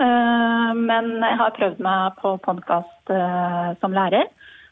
Uh, 0.00 0.72
men 0.74 1.18
jeg 1.20 1.38
har 1.38 1.56
prøvd 1.58 1.82
meg 1.84 2.18
på 2.22 2.36
podkast 2.46 3.12
som 3.82 3.94
lærer. 3.94 4.30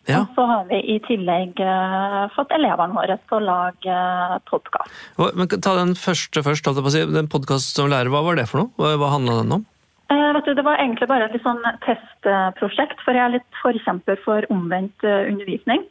Ja. 0.08 0.22
Og 0.22 0.30
så 0.34 0.44
har 0.48 0.62
vi 0.70 0.78
i 0.94 0.96
tillegg 1.04 1.60
uh, 1.60 2.24
fått 2.32 2.54
elevene 2.56 2.96
våre 2.96 3.18
til 3.20 3.36
å 3.36 3.42
lage 3.44 3.96
uh, 3.96 4.38
podkast. 4.48 4.94
Men 5.20 5.50
Ta 5.60 5.74
den 5.76 5.92
første 5.98 6.42
først. 6.46 6.70
si. 6.94 7.04
Den 7.12 7.28
podkast 7.28 7.76
som 7.76 7.90
lærer, 7.92 8.08
hva 8.08 8.24
var 8.24 8.40
det 8.40 8.48
for 8.48 8.64
noe? 8.64 8.72
Hva, 8.80 8.94
hva 8.96 9.12
handla 9.12 9.42
den 9.42 9.58
om? 9.60 9.66
Uh, 10.10 10.32
vet 10.34 10.48
du, 10.48 10.54
Det 10.56 10.64
var 10.64 10.80
egentlig 10.80 11.06
bare 11.06 11.28
et 11.28 11.36
litt 11.36 11.44
sånn 11.44 11.60
testprosjekt, 11.84 13.04
for 13.04 13.14
jeg 13.14 13.26
er 13.26 13.36
litt 13.36 13.60
forkjemper 13.60 14.18
for 14.24 14.48
omvendt 14.50 15.04
eh, 15.06 15.28
undervisning. 15.28 15.84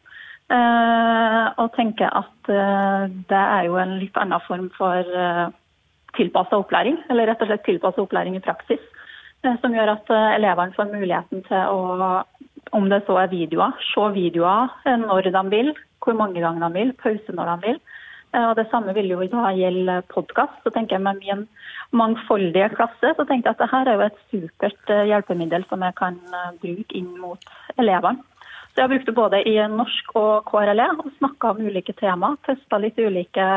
Eh, 0.49 1.47
og 1.61 1.67
tenker 1.75 2.09
at 2.09 2.49
eh, 2.49 3.03
det 3.29 3.41
er 3.41 3.67
jo 3.67 3.75
en 3.77 3.99
litt 4.01 4.15
annen 4.17 4.41
form 4.47 4.69
for 4.73 5.05
eh, 5.05 5.45
tilpassa 6.17 6.57
opplæring. 6.57 6.97
Eller 7.13 7.29
rett 7.29 7.43
og 7.45 7.51
slett 7.51 7.67
tilpassa 7.67 8.01
opplæring 8.01 8.37
i 8.37 8.41
praksis. 8.41 8.81
eh, 9.43 9.59
som 9.61 9.75
gjør 9.75 9.93
at 9.93 10.09
elevene 10.39 10.73
får 10.73 10.89
muligheten 10.89 11.45
til 11.45 11.69
å, 11.69 12.23
om 12.73 12.89
det 12.89 13.03
så 13.05 13.19
er 13.21 13.33
videoer, 13.33 13.77
se 13.91 14.07
videoer 14.15 14.97
når 15.05 15.29
de 15.29 15.43
vil, 15.53 15.71
hvor 16.01 16.17
mange 16.17 16.41
ganger 16.41 16.65
de 16.65 16.79
vil, 16.79 16.93
pause 16.97 17.35
når 17.35 17.53
de 17.53 17.67
vil. 17.67 17.79
Og 18.29 18.55
Det 18.55 18.67
samme 18.69 18.93
vil 18.93 19.07
jo 19.09 19.23
da 19.25 19.49
gjelde 19.57 20.03
podkast. 20.13 20.65
Med 20.65 21.17
min 21.17 21.47
mangfoldige 21.97 22.69
klasse, 22.75 23.15
så 23.17 23.25
tenker 23.25 23.49
jeg 23.49 23.55
at 23.55 23.63
dette 23.63 23.79
er 23.89 23.97
jo 23.97 24.03
et 24.05 24.19
supert 24.29 24.91
hjelpemiddel 25.09 25.65
som 25.65 25.81
jeg 25.81 25.95
kan 25.97 26.19
bruke 26.61 26.93
inn 26.93 27.09
mot 27.17 27.41
elevene. 27.81 28.21
Så 28.79 28.85
jeg 28.85 28.91
brukte 28.93 29.11
både 29.11 29.39
i 29.43 29.57
norsk 29.67 30.13
og 30.15 30.45
KRLE 30.47 30.85
og 31.01 31.07
snakka 31.17 31.49
om 31.51 31.57
ulike 31.67 31.91
tema. 31.99 32.29
Testa 32.47 32.77
litt 32.79 32.95
ulike 32.95 33.47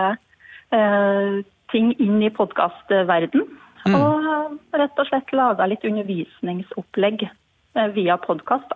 eh, 0.75 1.37
ting 1.71 1.93
inn 2.03 2.17
i 2.27 2.31
podkastverden. 2.35 3.45
Mm. 3.87 3.95
Og 4.01 4.75
rett 4.75 4.99
og 4.99 5.07
slett 5.07 5.31
laga 5.31 5.69
litt 5.71 5.87
undervisningsopplegg 5.87 7.23
eh, 7.29 7.89
via 7.95 8.19
podkast. 8.19 8.75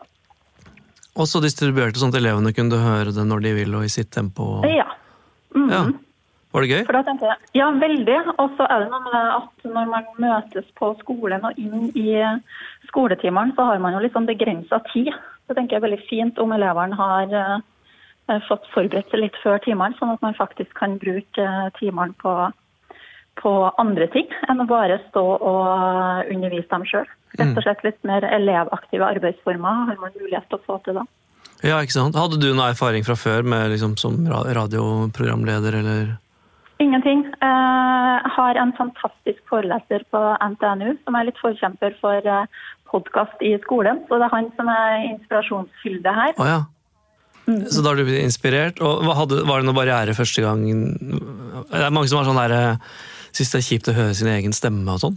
Og 1.18 1.26
så 1.26 1.42
distribuerte 1.42 1.98
sånn 1.98 2.14
at 2.14 2.20
elevene 2.20 2.54
kunne 2.54 2.78
høre 2.78 3.10
det 3.10 3.26
når 3.26 3.42
de 3.42 3.54
vil 3.58 3.74
og 3.80 3.88
i 3.88 3.90
sitt 3.90 4.14
tempo. 4.14 4.60
Ja. 4.70 4.86
Mhm. 5.50 5.70
Ja. 5.74 5.84
Var 6.54 6.62
det 6.62 6.68
gøy? 6.70 6.82
Jeg, 6.86 7.38
Ja, 7.58 7.72
veldig. 7.74 8.20
Og 8.38 8.54
så 8.54 8.70
er 8.70 8.84
det 8.84 8.92
noe 8.94 9.02
med 9.02 9.18
det 9.18 9.28
at 9.34 9.66
når 9.66 9.90
man 9.90 10.06
møtes 10.22 10.70
på 10.78 10.94
skolen 11.02 11.42
og 11.42 11.58
inn 11.58 11.90
i 11.98 12.22
skoletimene, 12.86 13.50
så 13.58 13.66
har 13.66 13.82
man 13.82 13.98
jo 13.98 14.06
litt 14.06 14.14
sånn 14.14 14.30
begrensa 14.30 14.78
tid. 14.92 15.10
Så 15.46 15.54
tenker 15.54 15.76
jeg 15.76 15.84
veldig 15.86 16.02
fint 16.10 16.38
om 16.42 16.52
elevene 16.56 16.98
har 16.98 17.34
eh, 17.40 18.38
fått 18.48 18.66
forberedt 18.74 19.10
seg 19.12 19.22
litt 19.22 19.36
før 19.42 19.60
timene, 19.62 19.94
sånn 19.98 20.14
at 20.16 20.24
man 20.24 20.34
faktisk 20.38 20.72
kan 20.78 20.98
bruke 21.02 21.42
eh, 21.42 21.68
timene 21.78 22.16
på, 22.22 22.32
på 23.42 23.52
andre 23.82 24.08
ting 24.14 24.26
enn 24.50 24.64
å 24.64 24.68
bare 24.70 24.98
stå 25.08 25.24
og 25.36 26.32
undervise 26.32 26.70
dem 26.72 26.88
sjøl. 26.88 27.06
Rett 27.36 27.52
og 27.58 27.62
slett 27.66 27.84
litt 27.84 27.98
mer 28.08 28.24
elevaktive 28.24 29.06
arbeidsformer 29.06 29.86
har 29.90 29.98
man 30.00 30.14
mulighet 30.16 30.46
til 30.48 30.58
å 30.58 30.64
få 30.66 30.80
til 30.86 30.98
da. 30.98 31.06
Ja, 31.64 31.78
ikke 31.80 31.94
sant? 31.96 32.16
Hadde 32.18 32.38
du 32.40 32.50
noe 32.52 32.70
erfaring 32.72 33.04
fra 33.06 33.16
før 33.16 33.46
med 33.46 33.70
liksom 33.72 33.96
som 34.00 34.18
radioprogramleder, 34.28 35.78
eller? 35.80 36.16
Ingenting. 36.82 37.24
Eh, 37.40 38.16
Jeg 38.26 38.32
har 38.36 38.58
en 38.60 38.72
fantastisk 38.76 39.38
foreleser 39.48 40.02
på 40.12 40.20
NTNU 40.42 40.96
som 41.04 41.16
er 41.16 41.28
litt 41.28 41.38
forkjemper 41.40 41.94
for 42.00 42.28
podkast 42.90 43.42
i 43.44 43.54
skolen. 43.64 44.02
Så 44.08 44.18
det 44.20 44.28
er 44.28 44.34
han 44.34 44.48
som 44.58 44.70
er 44.72 45.04
inspirasjonskilde 45.12 46.16
her. 46.20 46.34
Oh, 46.38 46.48
ja. 46.48 46.62
Så 47.46 47.82
da 47.82 47.92
har 47.92 48.00
du 48.00 48.06
blitt 48.08 48.24
inspirert. 48.24 48.82
Og 48.82 49.06
hadde, 49.18 49.44
var 49.46 49.62
det 49.62 49.68
noen 49.68 49.78
barriere 49.78 50.16
første 50.18 50.42
gang? 50.42 50.64
Det 50.66 51.78
er 51.78 51.94
mange 51.94 52.10
som 52.10 52.20
har 52.20 52.28
sånn 52.28 52.42
der 52.42 52.56
eh, 52.56 52.90
Syns 53.36 53.50
det 53.52 53.58
er 53.58 53.66
kjipt 53.66 53.88
å 53.92 53.96
høre 53.96 54.14
sin 54.16 54.30
egen 54.32 54.54
stemme 54.56 54.88
og 54.88 55.02
sånn. 55.02 55.16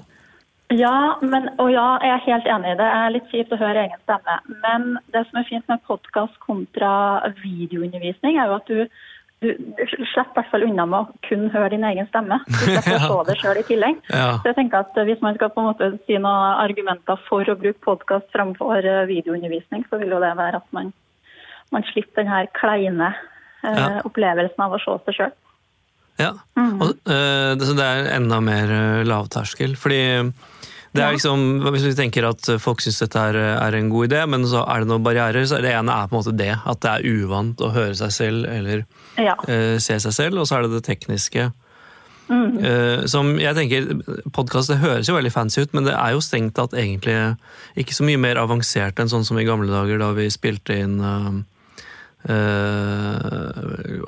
Ja, 0.76 1.16
men, 1.26 1.48
og 1.58 1.72
ja, 1.74 1.86
jeg 2.04 2.12
er 2.14 2.26
helt 2.28 2.50
enig 2.52 2.74
i 2.74 2.74
det. 2.76 2.84
Det 2.84 2.90
er 2.98 3.14
litt 3.16 3.30
kjipt 3.32 3.54
å 3.56 3.58
høre 3.58 3.86
egen 3.88 4.02
stemme. 4.04 4.36
Men 4.66 4.90
det 5.16 5.24
som 5.30 5.40
er 5.40 5.48
fint 5.48 5.72
med 5.72 5.82
podkast 5.88 6.36
kontra 6.44 6.92
videoundervisning, 7.40 8.36
er 8.38 8.52
jo 8.52 8.58
at 8.60 8.68
du, 8.70 9.00
du, 9.39 9.53
slipper 9.88 10.25
i 10.25 10.36
hvert 10.36 10.50
fall 10.51 10.65
unna 10.67 10.86
med 10.89 11.00
å 11.00 11.19
kun 11.27 11.46
høre 11.53 11.72
din 11.72 11.86
egen 11.88 12.08
stemme. 12.10 12.41
Du 12.48 12.58
slipper 12.60 12.98
å 12.98 13.01
se 13.08 13.19
det 13.29 13.38
sjøl 13.39 13.60
i 13.62 13.65
tillegg. 13.69 14.00
Ja. 14.12 14.29
Så 14.41 14.51
jeg 14.51 14.58
tenker 14.58 14.84
at 14.84 15.00
Hvis 15.08 15.22
man 15.24 15.38
skal 15.38 15.51
på 15.55 15.63
en 15.63 15.69
måte 15.72 15.91
si 16.05 16.17
noen 16.19 16.60
argumenter 16.60 17.19
for 17.29 17.48
å 17.48 17.58
bruke 17.60 17.79
podkast 17.86 18.27
framfor 18.36 18.84
eh, 18.84 19.05
videoundervisning, 19.10 19.86
så 19.89 20.01
vil 20.01 20.12
jo 20.15 20.22
det 20.24 20.34
være 20.39 20.60
at 20.60 20.67
man, 20.75 20.91
man 21.72 21.88
slipper 21.93 22.24
den 22.24 22.34
her 22.34 22.50
kleine 22.60 23.13
eh, 23.13 23.77
Ja. 23.79 24.01
opplevelsen 24.08 24.65
av 24.65 24.75
å 24.75 24.81
se 24.84 24.98
seg 25.08 25.22
sjøl. 25.22 25.38
Ja. 26.19 26.34
Og, 26.60 26.98
eh, 27.08 27.51
det, 27.55 27.63
så 27.63 27.77
det 27.79 27.86
er 27.88 28.12
enda 28.17 28.41
mer 28.43 28.72
eh, 28.75 29.05
lavterskel. 29.08 29.77
Fordi 29.79 30.01
det 30.93 31.03
er 31.05 31.13
liksom, 31.13 31.43
Hvis 31.69 31.84
vi 31.86 31.93
tenker 31.98 32.25
at 32.29 32.48
folk 32.62 32.81
syns 32.81 32.98
dette 33.03 33.22
er, 33.31 33.38
er 33.60 33.77
en 33.77 33.89
god 33.93 34.10
idé, 34.10 34.24
men 34.25 34.46
så 34.50 34.63
er 34.65 34.81
det 34.81 34.89
noen 34.89 35.05
barrierer, 35.05 35.46
så 35.46 35.62
det 35.62 35.74
ene 35.75 35.93
er 35.93 36.10
på 36.10 36.15
en 36.17 36.22
måte 36.24 36.36
det. 36.38 36.51
At 36.65 36.81
det 36.81 36.93
er 36.96 37.08
uvant 37.22 37.62
å 37.62 37.72
høre 37.75 37.96
seg 38.00 38.13
selv 38.15 38.50
eller 38.50 38.86
Ja. 39.19 39.36
uh, 39.38 39.77
se 39.77 40.00
seg 40.01 40.15
selv, 40.15 40.41
og 40.41 40.50
så 40.50 40.58
er 40.58 40.67
det 40.67 40.79
det 40.79 40.86
tekniske. 40.89 41.51
Eh, 42.29 43.05
som 43.10 43.31
jeg 43.41 43.55
tenker, 43.58 43.88
Podkast 44.36 44.69
høres 44.77 45.08
jo 45.10 45.15
veldig 45.15 45.31
fancy 45.34 45.63
ut, 45.63 45.72
men 45.74 45.88
det 45.88 45.96
er 45.98 46.13
jo 46.13 46.22
strengt 46.22 46.53
tatt 46.60 46.75
egentlig 46.77 47.15
ikke 47.79 47.96
så 47.98 48.05
mye 48.05 48.22
mer 48.22 48.38
avansert 48.38 49.01
enn 49.01 49.10
sånn 49.10 49.25
som 49.25 49.39
i 49.41 49.48
gamle 49.48 49.72
dager 49.72 49.98
da 49.98 50.12
vi 50.13 50.27
spilte 50.29 50.77
inn 50.77 51.00
eh, 51.01 51.39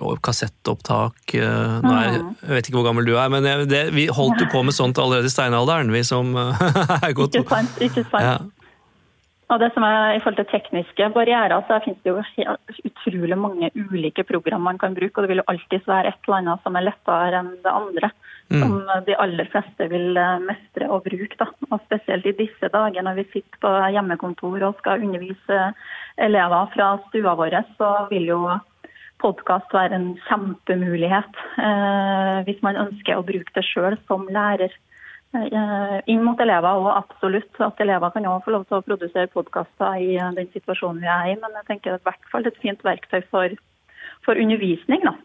og 0.01 0.17
kassettopptak. 0.25 1.35
uh, 1.39 1.77
nå 1.83 1.91
er, 1.95 2.17
jeg 2.43 2.55
vet 2.57 2.67
ikke 2.67 2.79
hvor 2.79 2.89
gammel 2.89 3.07
du 3.07 3.13
er, 3.15 3.29
men 3.31 3.47
jeg, 3.47 3.69
det, 3.71 3.83
vi 3.95 4.07
holdt 4.11 4.41
jo 4.43 4.49
på 4.51 4.63
med 4.67 4.75
sånt 4.75 4.99
allerede 4.99 5.31
i 5.31 5.33
steinalderen, 5.33 5.93
vi 5.93 6.03
som 6.03 6.35
uh, 6.35 6.51
er 7.05 7.15
godt 7.17 7.39
Ikke 7.39 7.55
sant? 7.55 7.79
Ikke 7.79 8.03
sant? 8.09 8.25
ja. 8.25 8.35
Og 9.51 9.59
det 9.59 9.71
som 9.75 9.83
er 9.83 10.15
I 10.15 10.19
forhold 10.23 10.39
til 10.39 10.51
tekniske 10.51 11.07
barrierer, 11.15 11.63
så 11.67 11.81
finnes 11.83 11.99
det 12.05 12.13
jo 12.13 12.21
utrolig 12.87 13.37
mange 13.39 13.71
ulike 13.75 14.23
program 14.23 14.63
man 14.63 14.79
kan 14.79 14.95
bruke. 14.95 15.17
Og 15.17 15.25
det 15.25 15.31
vil 15.33 15.41
jo 15.41 15.49
alltid 15.51 15.87
være 15.87 16.13
et 16.13 16.27
eller 16.27 16.37
annet 16.37 16.63
som 16.63 16.77
er 16.79 16.87
lettere 16.87 17.41
enn 17.41 17.49
det 17.65 17.73
andre. 17.73 18.11
Som 18.59 19.05
de 19.07 19.15
aller 19.23 19.47
fleste 19.53 19.87
vil 19.91 20.17
eh, 20.17 20.43
mestre 20.47 20.89
og 20.91 21.05
bruke. 21.05 21.37
Da. 21.39 21.47
Og 21.69 21.79
spesielt 21.85 22.27
i 22.27 22.35
disse 22.43 22.71
dager 22.73 23.05
når 23.05 23.21
vi 23.21 23.29
sitter 23.31 23.61
på 23.63 23.71
hjemmekontor 23.95 24.67
og 24.67 24.81
skal 24.81 25.05
undervise 25.05 25.61
elever 26.21 26.69
fra 26.75 26.91
stua 27.07 27.37
vår, 27.39 27.57
så 27.79 27.93
vil 28.11 28.27
jo 28.33 28.41
podkast 29.21 29.73
være 29.73 29.97
en 29.97 30.07
kjempemulighet 30.27 31.41
eh, 31.61 32.37
hvis 32.47 32.61
man 32.65 32.79
ønsker 32.87 33.19
å 33.19 33.25
bruke 33.25 33.53
det 33.55 33.65
sjøl 33.67 33.99
som 34.09 34.25
lærer. 34.33 34.73
Eh, 35.31 35.97
inn 36.11 36.25
mot 36.25 36.39
elever, 36.43 36.81
og 36.81 36.91
absolutt 36.91 37.59
at 37.63 37.79
elever 37.79 38.11
kan 38.11 38.25
også 38.27 38.49
få 38.49 38.55
lov 38.57 38.65
til 38.67 38.77
å 38.81 38.83
produsere 38.83 39.31
podkaster 39.31 40.01
i 40.03 40.17
eh, 40.17 40.33
den 40.35 40.49
situasjonen 40.51 40.99
vi 41.03 41.07
er 41.07 41.29
i. 41.31 41.37
Men 41.39 41.55
jeg 41.61 41.67
tenker 41.69 41.93
det 41.93 41.99
er 41.99 42.03
i 42.03 42.09
hvert 42.09 42.31
fall 42.33 42.49
et 42.49 42.63
fint 42.63 42.83
verktøy 42.83 43.21
for, 43.31 43.55
for 44.27 44.41
undervisning. 44.41 45.05
da. 45.07 45.15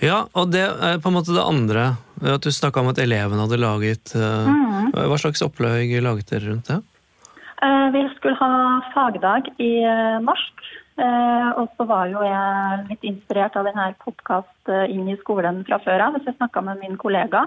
Ja, 0.00 0.22
og 0.32 0.52
det 0.52 0.62
er 0.64 1.00
på 1.02 1.10
en 1.10 1.16
måte 1.18 1.34
det 1.36 1.44
andre. 1.44 1.84
At 2.20 2.44
du 2.44 2.50
snakka 2.52 2.82
om 2.82 2.90
at 2.92 3.00
elevene 3.00 3.40
hadde 3.46 3.56
laget 3.60 4.12
mm. 4.14 4.90
Hva 4.92 5.16
slags 5.20 5.40
opplegg 5.44 5.92
laget 6.04 6.28
dere 6.32 6.50
rundt 6.50 6.68
det? 6.68 6.78
Eh, 7.64 7.86
Vi 7.94 8.02
skulle 8.16 8.36
ha 8.40 8.50
fagdag 8.94 9.48
i 9.56 9.70
eh, 9.84 10.18
norsk. 10.24 10.64
eh, 11.00 11.50
Og 11.56 11.68
så 11.76 11.86
var 11.88 12.08
jo 12.12 12.20
jeg 12.24 12.86
litt 12.90 13.04
inspirert 13.12 13.56
av 13.56 13.68
denne 13.68 13.90
podkast 14.04 14.72
inn 14.88 15.08
i 15.08 15.16
skolen 15.22 15.62
fra 15.68 15.78
før 15.84 16.06
av. 16.08 16.18
Så 16.20 16.28
jeg 16.32 16.36
snakka 16.40 16.64
med 16.64 16.80
min 16.82 16.98
kollega. 17.00 17.46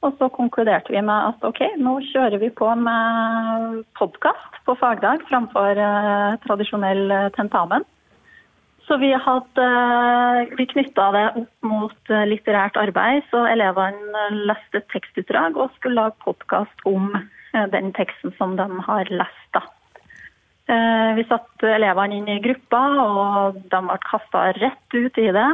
Og 0.00 0.14
så 0.16 0.30
konkluderte 0.32 0.92
vi 0.94 1.00
med 1.04 1.28
at 1.34 1.42
ok, 1.44 1.58
nå 1.76 1.98
kjører 2.08 2.40
vi 2.40 2.48
på 2.56 2.68
med 2.76 3.82
podkast 4.00 4.60
på 4.64 4.76
fagdag 4.80 5.24
framfor 5.28 5.76
eh, 5.76 6.36
tradisjonell 6.46 7.10
eh, 7.12 7.26
tentamen. 7.36 7.84
Så 8.90 8.96
vi 8.98 9.12
hadde 9.14 9.64
eh, 9.64 10.54
vi 10.58 10.64
knytta 10.66 11.04
det 11.14 11.26
opp 11.38 11.66
mot 11.70 12.10
eh, 12.10 12.24
litterært 12.26 12.74
arbeid, 12.80 13.22
så 13.30 13.44
elevene 13.46 14.24
leste 14.48 14.80
tekstutdrag 14.90 15.54
og 15.54 15.70
skulle 15.76 16.00
lage 16.00 16.18
podkast 16.24 16.82
om 16.90 17.12
eh, 17.14 17.66
den 17.70 17.92
teksten 17.94 18.34
som 18.34 18.56
de 18.58 18.66
har 18.88 19.12
lest. 19.14 19.46
da. 19.54 19.62
Vi 21.16 21.24
satte 21.26 21.66
elevene 21.66 22.18
inn 22.18 22.28
i 22.30 22.42
grupper, 22.42 22.92
og 23.02 23.56
de 23.72 23.78
ble 23.86 23.96
kasta 24.04 24.42
rett 24.54 24.94
ut 24.94 25.16
i 25.18 25.24
det. 25.34 25.46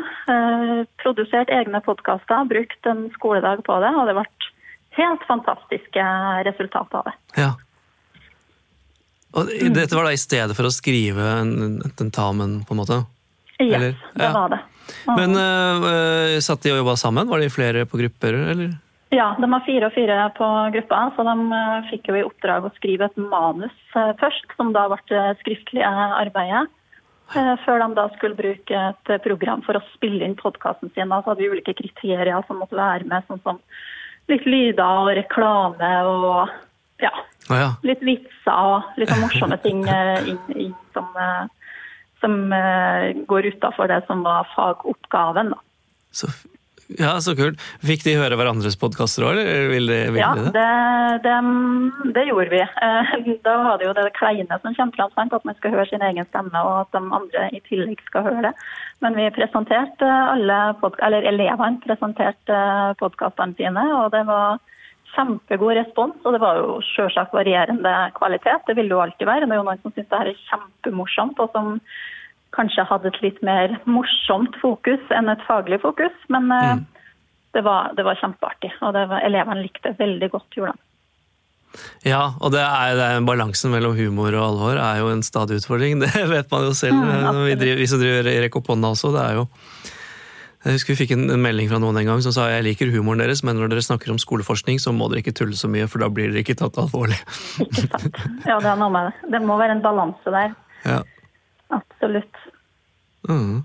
Produsert 1.01 1.49
egne 1.57 1.81
podkaster, 1.81 2.43
brukt 2.51 2.89
en 2.91 3.07
skoledag 3.15 3.63
på 3.65 3.79
det, 3.81 3.95
og 3.97 4.11
det 4.11 4.17
ble 4.19 4.27
helt 4.99 5.25
fantastiske 5.25 6.05
resultater 6.51 7.01
av 7.01 7.09
det. 7.09 7.17
Ja. 7.41 7.51
Og 9.41 9.49
dette 9.73 9.97
var 9.97 10.05
da 10.05 10.13
i 10.13 10.21
stedet 10.21 10.57
for 10.57 10.69
å 10.69 10.75
skrive 10.75 11.33
en 11.41 11.81
en 11.81 11.97
tentamen, 11.97 12.59
på 12.69 12.77
en 12.77 12.85
måte? 12.85 13.01
Yes, 13.61 13.75
Eller? 13.77 13.95
det 14.15 14.25
Ja. 14.25 14.33
var 14.33 14.49
det. 14.53 14.59
Men 15.07 15.37
uh, 15.37 16.39
satt 16.45 16.63
de 16.63 16.73
og 16.75 16.83
jobba 16.83 16.97
sammen? 17.01 17.29
Var 17.29 17.41
de 17.41 17.49
flere 17.51 17.87
på 17.89 17.99
grupper, 17.99 18.35
eller? 18.53 18.75
Ja, 19.15 19.31
de 19.41 19.47
var 19.51 19.63
fire 19.65 19.87
og 19.87 19.95
fire 19.95 20.17
på 20.37 20.47
gruppa, 20.75 20.99
så 21.17 21.23
de 21.25 21.35
eh, 21.55 21.85
fikk 21.93 22.09
jo 22.11 22.17
i 22.19 22.25
oppdrag 22.27 22.65
å 22.67 22.73
skrive 22.75 23.07
et 23.07 23.17
manus 23.17 23.73
eh, 23.95 24.11
først, 24.19 24.51
som 24.59 24.73
da 24.75 24.89
ble 24.91 24.99
det 25.09 25.39
skriftlige 25.45 25.87
arbeidet. 25.87 26.65
Eh, 27.35 27.53
Før 27.65 27.81
de 27.85 27.89
da 27.97 28.09
skulle 28.17 28.35
bruke 28.39 28.75
et 28.91 29.13
eh, 29.15 29.21
program 29.23 29.63
for 29.63 29.79
å 29.79 29.83
spille 29.95 30.27
inn 30.27 30.35
podkasten 30.37 30.91
sin. 30.93 31.09
Da 31.15 31.21
så 31.23 31.31
hadde 31.33 31.45
vi 31.47 31.53
ulike 31.55 31.77
kriterier 31.79 32.43
som 32.49 32.59
måtte 32.59 32.77
være 32.77 33.07
med, 33.07 33.23
sånn 33.31 33.41
som 33.47 33.63
litt 34.29 34.45
lyder 34.45 34.83
og 34.85 35.13
reklame 35.15 35.93
og 36.11 36.51
ja, 36.99 37.15
litt 37.87 38.03
vitser 38.03 38.59
og 38.59 38.99
litt 38.99 39.11
sånn 39.15 39.23
morsomme 39.23 39.59
ting 39.63 39.87
eh, 39.87 40.33
inn, 40.35 40.43
inn 40.67 40.75
som, 40.97 41.07
eh, 41.15 41.47
som 42.23 42.53
eh, 42.53 43.13
går 43.29 43.51
utafor 43.55 43.89
det 43.93 44.03
som 44.07 44.23
var 44.27 44.49
fagoppgaven. 44.57 45.51
da. 45.55 45.59
Så 46.13 46.29
Ja, 47.01 47.17
så 47.19 47.33
kult. 47.35 47.59
Fikk 47.83 48.05
de 48.07 48.13
høre 48.15 48.37
hverandres 48.39 48.77
podkaster 48.79 49.25
òg, 49.27 49.33
eller 49.41 49.65
vil 49.73 49.89
de, 49.91 49.97
vil 50.15 50.21
Ja, 50.23 50.29
de 50.39 50.45
det? 50.45 50.53
Ja, 50.55 51.17
det, 51.25 52.13
det 52.15 52.23
gjorde 52.29 52.53
vi. 52.53 52.61
Eh, 52.63 53.17
Da 53.43 53.57
var 53.65 53.81
det 53.81 53.89
jo 53.89 53.95
det 53.99 54.05
kleine 54.15 54.59
som 54.63 54.71
kommer 54.77 54.95
fram, 54.95 55.11
sant? 55.17 55.35
at 55.35 55.45
man 55.45 55.57
skal 55.59 55.75
høre 55.75 55.89
sin 55.91 56.05
egen 56.07 56.29
stemme, 56.31 56.55
og 56.63 56.85
at 56.85 56.93
de 56.95 57.03
andre 57.19 57.49
i 57.59 57.61
tillegg 57.67 57.99
skal 58.07 58.23
høre 58.29 58.45
det. 58.47 58.53
Men 59.03 59.19
vi 59.19 59.27
presenterte 59.35 60.07
alle, 60.07 60.61
pod- 60.81 61.01
eller 61.03 61.27
elevene 61.27 61.83
presenterte 61.83 62.63
podkastene 63.03 63.59
sine, 63.59 63.83
og 63.99 64.13
det 64.15 64.23
var 64.31 64.61
kjempegod 65.17 65.75
respons. 65.79 66.19
Og 66.25 66.37
det 66.37 66.43
var 66.43 66.61
jo 66.61 66.77
selvsagt 66.93 67.35
varierende 67.37 67.95
kvalitet, 68.19 68.67
det 68.69 68.77
vil 68.79 68.91
det 68.91 68.97
jo 68.97 69.03
alltid 69.05 69.29
være. 69.29 69.49
Det 69.49 69.57
er 69.57 69.63
jo 69.63 69.69
noen 69.69 69.83
som 69.83 69.95
syns 69.95 70.11
det 70.13 70.21
her 70.21 70.33
er 70.33 70.45
kjempemorsomt, 70.51 71.43
og 71.43 71.57
som 71.57 71.81
kanskje 72.57 72.87
hadde 72.89 73.11
et 73.11 73.23
litt 73.25 73.41
mer 73.45 73.75
morsomt 73.91 74.55
fokus 74.63 75.13
enn 75.13 75.33
et 75.33 75.43
faglig 75.49 75.81
fokus. 75.83 76.15
Men 76.33 76.49
mm. 76.53 76.85
det, 77.57 77.65
var, 77.67 77.93
det 77.99 78.07
var 78.07 78.21
kjempeartig, 78.23 78.73
og 78.81 78.97
var, 78.97 79.19
elevene 79.27 79.65
likte 79.65 79.91
det 79.91 79.99
veldig 80.01 80.31
godt. 80.37 80.61
gjorde. 80.61 80.77
Ja, 82.07 82.37
og 82.41 82.55
det 82.55 82.63
er, 82.63 82.95
det 82.97 83.07
er 83.11 83.27
balansen 83.27 83.73
mellom 83.75 83.97
humor 83.99 84.33
og 84.33 84.45
alvor 84.47 84.79
er 84.81 85.03
jo 85.03 85.11
en 85.13 85.25
stadig 85.27 85.61
utfordring. 85.61 85.99
Det 86.05 86.25
vet 86.31 86.51
man 86.53 86.69
jo 86.69 86.73
selv, 86.77 86.97
Mm, 86.97 87.27
når 87.27 87.43
vi, 87.45 87.59
driver, 87.61 87.83
vi 87.83 87.91
som 87.91 88.01
driver 88.01 88.31
Rekk 88.47 88.59
opp 88.61 88.71
hånda 88.73 88.93
også. 88.95 89.13
Det 89.17 89.25
er 89.25 89.41
jo 89.41 89.47
jeg 90.67 90.77
husker 90.77 90.95
Vi 90.95 90.99
fikk 91.05 91.15
en, 91.15 91.29
melding 91.43 91.69
fra 91.71 91.79
noen 91.83 92.01
en 92.01 92.09
gang 92.09 92.23
som 92.25 92.35
sa 92.35 92.49
jeg 92.51 92.65
liker 92.67 92.91
humoren 92.95 93.23
deres, 93.23 93.45
men 93.47 93.59
når 93.59 93.71
dere 93.71 93.85
snakker 93.87 94.11
om 94.13 94.19
skoleforskning, 94.23 94.81
så 94.83 94.93
må 94.95 95.09
dere 95.13 95.23
ikke 95.23 95.37
tulle 95.39 95.59
så 95.59 95.71
mye, 95.71 95.87
for 95.91 96.03
da 96.03 96.11
blir 96.11 96.33
dere 96.33 96.43
ikke 96.43 96.59
tatt 96.59 96.79
alvorlig. 96.83 97.19
Ikke 97.63 97.87
sant? 97.87 98.21
Ja, 98.49 98.59
det 98.59 98.73
er 98.73 98.81
noe 98.81 98.91
med 98.93 99.09
det. 99.09 99.31
Det 99.37 99.43
må 99.47 99.59
være 99.61 99.79
en 99.79 99.85
balanse 99.85 100.35
der. 100.35 100.53
Ja. 100.83 101.01
Absolutt. 101.77 102.45
Mm. 103.31 103.65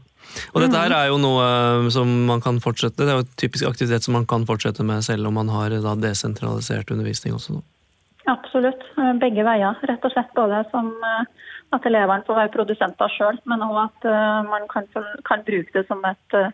Og 0.53 0.61
dette 0.63 0.79
her 0.79 0.93
er 0.95 1.09
jo 1.09 1.19
noe 1.21 1.43
eh, 1.43 1.89
som 1.93 2.09
man 2.29 2.41
kan 2.43 2.61
fortsette, 2.63 3.01
det 3.03 3.11
er 3.11 3.19
jo 3.19 3.25
et 3.25 3.37
typisk 3.41 3.67
aktivitet 3.67 4.05
som 4.05 4.15
man 4.15 4.29
kan 4.29 4.45
fortsette 4.47 4.85
med 4.85 5.03
selv 5.05 5.27
om 5.29 5.37
man 5.41 5.51
har 5.51 5.73
da 5.83 5.95
desentralisert 5.99 6.93
undervisning 6.93 7.35
også. 7.37 7.57
nå. 7.57 7.65
Absolutt. 8.29 8.85
Eh, 8.97 9.13
Begge 9.21 9.45
veier. 9.45 9.79
Rett 9.89 10.05
og 10.05 10.13
slett 10.13 10.31
både 10.37 10.61
som 10.71 10.91
eh, 10.93 11.49
at 11.75 11.87
elevene 11.87 12.25
får 12.27 12.37
være 12.37 12.53
produsenter 12.55 13.11
sjøl, 13.15 13.39
men 13.49 13.63
òg 13.65 13.77
at 13.85 14.07
eh, 14.09 14.39
man 14.47 14.67
kan, 14.71 14.87
kan 15.27 15.43
bruke 15.47 15.73
det 15.75 15.85
som 15.87 16.03
et 16.07 16.37
eh, 16.37 16.51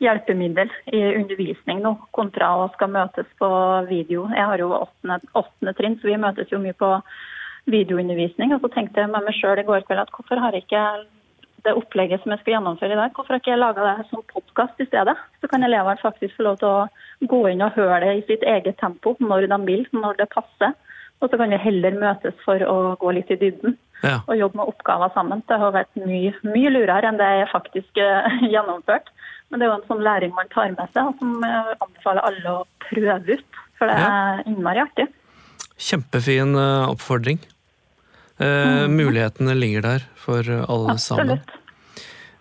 hjelpemiddel 0.00 0.70
i 0.96 1.00
undervisning 1.14 1.82
nå, 1.84 1.94
kontra 2.16 2.50
å 2.56 2.68
skal 2.74 2.92
møtes 2.94 3.28
på 3.40 3.50
video. 3.90 4.26
Jeg 4.32 4.48
har 4.48 4.62
jo 4.62 4.72
åttende, 4.72 5.74
trinn, 5.76 5.98
så 6.00 6.08
vi 6.08 6.18
møtes 6.20 6.52
jo 6.52 6.60
mye 6.62 6.76
på 6.76 6.90
videoundervisning. 7.70 8.54
Og 8.56 8.64
så 8.64 8.72
tenkte 8.74 9.02
jeg 9.02 9.12
med 9.12 9.26
meg 9.26 9.36
sjøl 9.36 9.60
i 9.60 9.66
går 9.68 9.84
kveld 9.88 10.04
at 10.04 10.12
hvorfor 10.16 10.40
har 10.40 10.56
jeg 10.56 10.66
ikke 10.66 10.84
det 11.60 11.74
opplegget 11.76 12.22
som 12.22 12.32
jeg 12.32 12.40
skal 12.40 12.54
gjennomføre 12.54 12.94
i 12.94 12.98
dag, 13.02 13.10
hvorfor 13.12 13.34
har 13.34 13.42
ikke 13.42 13.52
jeg 13.52 13.60
laga 13.60 13.88
det 13.90 14.06
som 14.08 14.22
podkast 14.32 14.80
i 14.80 14.86
stedet? 14.88 15.16
Så 15.42 15.50
kan 15.52 15.66
elevene 15.66 16.00
faktisk 16.00 16.38
få 16.38 16.46
lov 16.46 16.56
til 16.62 16.70
å 16.70 17.28
gå 17.28 17.42
inn 17.50 17.64
og 17.66 17.76
høre 17.76 18.00
det 18.06 18.14
i 18.16 18.26
sitt 18.30 18.46
eget 18.48 18.80
tempo 18.80 19.12
når 19.20 19.50
de 19.52 19.60
vil, 19.66 19.84
når 19.92 20.22
det 20.22 20.30
passer. 20.32 20.72
Og 21.20 21.28
så 21.28 21.36
kan 21.36 21.52
vi 21.52 21.60
heller 21.60 22.00
møtes 22.00 22.36
for 22.46 22.64
å 22.64 22.96
gå 23.00 23.12
litt 23.12 23.32
i 23.34 23.36
dybden 23.42 23.76
Ja. 24.02 24.20
og 24.26 24.36
jobbe 24.38 24.56
med 24.60 24.70
oppgaver 24.72 25.10
sammen. 25.14 25.42
Det 25.48 25.58
har 25.60 25.72
vært 25.74 25.98
mye, 26.00 26.32
mye 26.46 26.70
lurere 26.72 27.08
enn 27.10 27.18
det 27.20 27.26
jeg 27.42 27.48
faktisk 27.52 27.90
gjennomførte. 28.00 28.50
gjennomført. 28.54 29.10
Men 29.50 29.58
det 29.60 29.66
er 29.66 29.70
jo 29.72 29.78
en 29.80 29.88
sånn 29.90 30.04
læring 30.06 30.34
man 30.36 30.48
tar 30.54 30.70
med 30.76 30.92
seg, 30.94 31.08
og 31.10 31.16
som 31.18 31.32
jeg 31.42 31.78
anbefaler 31.82 32.26
alle 32.28 32.52
å 32.54 32.60
prøve 32.86 33.38
ut. 33.40 33.58
For 33.80 33.90
det 33.90 33.96
er 34.06 34.42
innmari 34.46 34.82
artig. 34.84 35.08
Kjempefin 35.80 36.54
eh, 36.60 36.90
oppfordring. 36.92 37.40
Eh, 38.40 38.86
Mulighetene 38.88 39.54
ligger 39.58 39.84
der 39.88 40.04
for 40.20 40.40
alle 40.44 40.64
alle 40.70 40.98
sammen. 41.02 41.34
Mm. 41.34 41.40
Absolutt. 41.40 41.56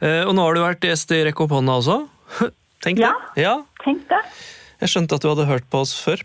Eh, 0.06 0.22
og 0.28 0.34
nå 0.38 0.46
har 0.46 0.56
du 0.56 0.62
vært 0.64 0.86
gjest 0.88 1.12
i 1.16 1.24
Rekk 1.28 1.42
opp 1.48 1.56
hånda 1.58 1.76
også. 1.82 1.98
Tenk 2.86 3.02
Ja. 3.04 3.12
det. 3.36 3.44
Ja. 3.44 3.56
Tenk 3.84 4.06
det. 4.12 4.22
Jeg 4.80 4.94
skjønte 4.94 5.18
at 5.18 5.26
du 5.26 5.32
hadde 5.34 5.48
hørt 5.50 5.66
på 5.72 5.82
oss 5.84 5.96
før. 6.00 6.22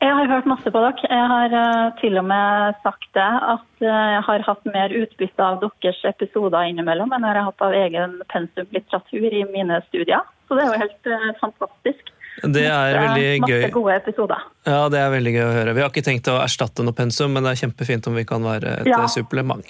Jeg 0.00 0.14
har 0.16 0.30
hørt 0.32 0.46
masse 0.48 0.70
på 0.72 0.80
dere. 0.80 1.08
Jeg 1.12 1.26
har 1.32 1.54
eh, 1.60 1.88
til 2.00 2.16
og 2.16 2.24
med 2.24 2.76
sagt 2.84 3.04
det 3.16 3.26
at 3.54 3.82
eh, 3.84 4.06
jeg 4.14 4.22
har 4.28 4.44
hatt 4.46 4.68
mer 4.72 4.94
utbytte 4.96 5.44
av 5.44 5.58
deres 5.60 5.98
episoder 6.08 6.70
innimellom 6.70 7.12
enn 7.12 7.26
jeg 7.26 7.36
har 7.36 7.48
hatt 7.50 7.64
av 7.66 7.76
egen 7.76 8.14
pensumlitteratur 8.32 9.26
i 9.28 9.42
mine 9.52 9.82
studier. 9.90 10.24
Så 10.48 10.56
det 10.56 10.64
er 10.64 10.70
jo 10.72 10.80
helt 10.86 11.10
eh, 11.12 11.26
fantastisk. 11.42 12.08
Det 12.40 12.62
er 12.64 12.96
veldig 12.96 13.26
gøy. 13.44 13.58
Masse 13.66 13.74
gode 13.74 13.96
episoder. 14.00 14.46
Ja, 14.64 14.80
det 14.92 15.02
er 15.02 15.12
veldig 15.12 15.34
gøy 15.34 15.44
å 15.44 15.52
høre. 15.58 15.74
Vi 15.76 15.84
har 15.84 15.92
ikke 15.92 16.06
tenkt 16.06 16.30
å 16.32 16.38
erstatte 16.40 16.86
noe 16.86 16.96
pensum, 16.96 17.34
men 17.36 17.44
det 17.44 17.52
er 17.52 17.60
kjempefint 17.66 18.08
om 18.08 18.16
vi 18.16 18.24
kan 18.28 18.46
være 18.46 18.78
et 18.80 18.88
Ja. 18.88 19.02
supplement. 19.12 19.68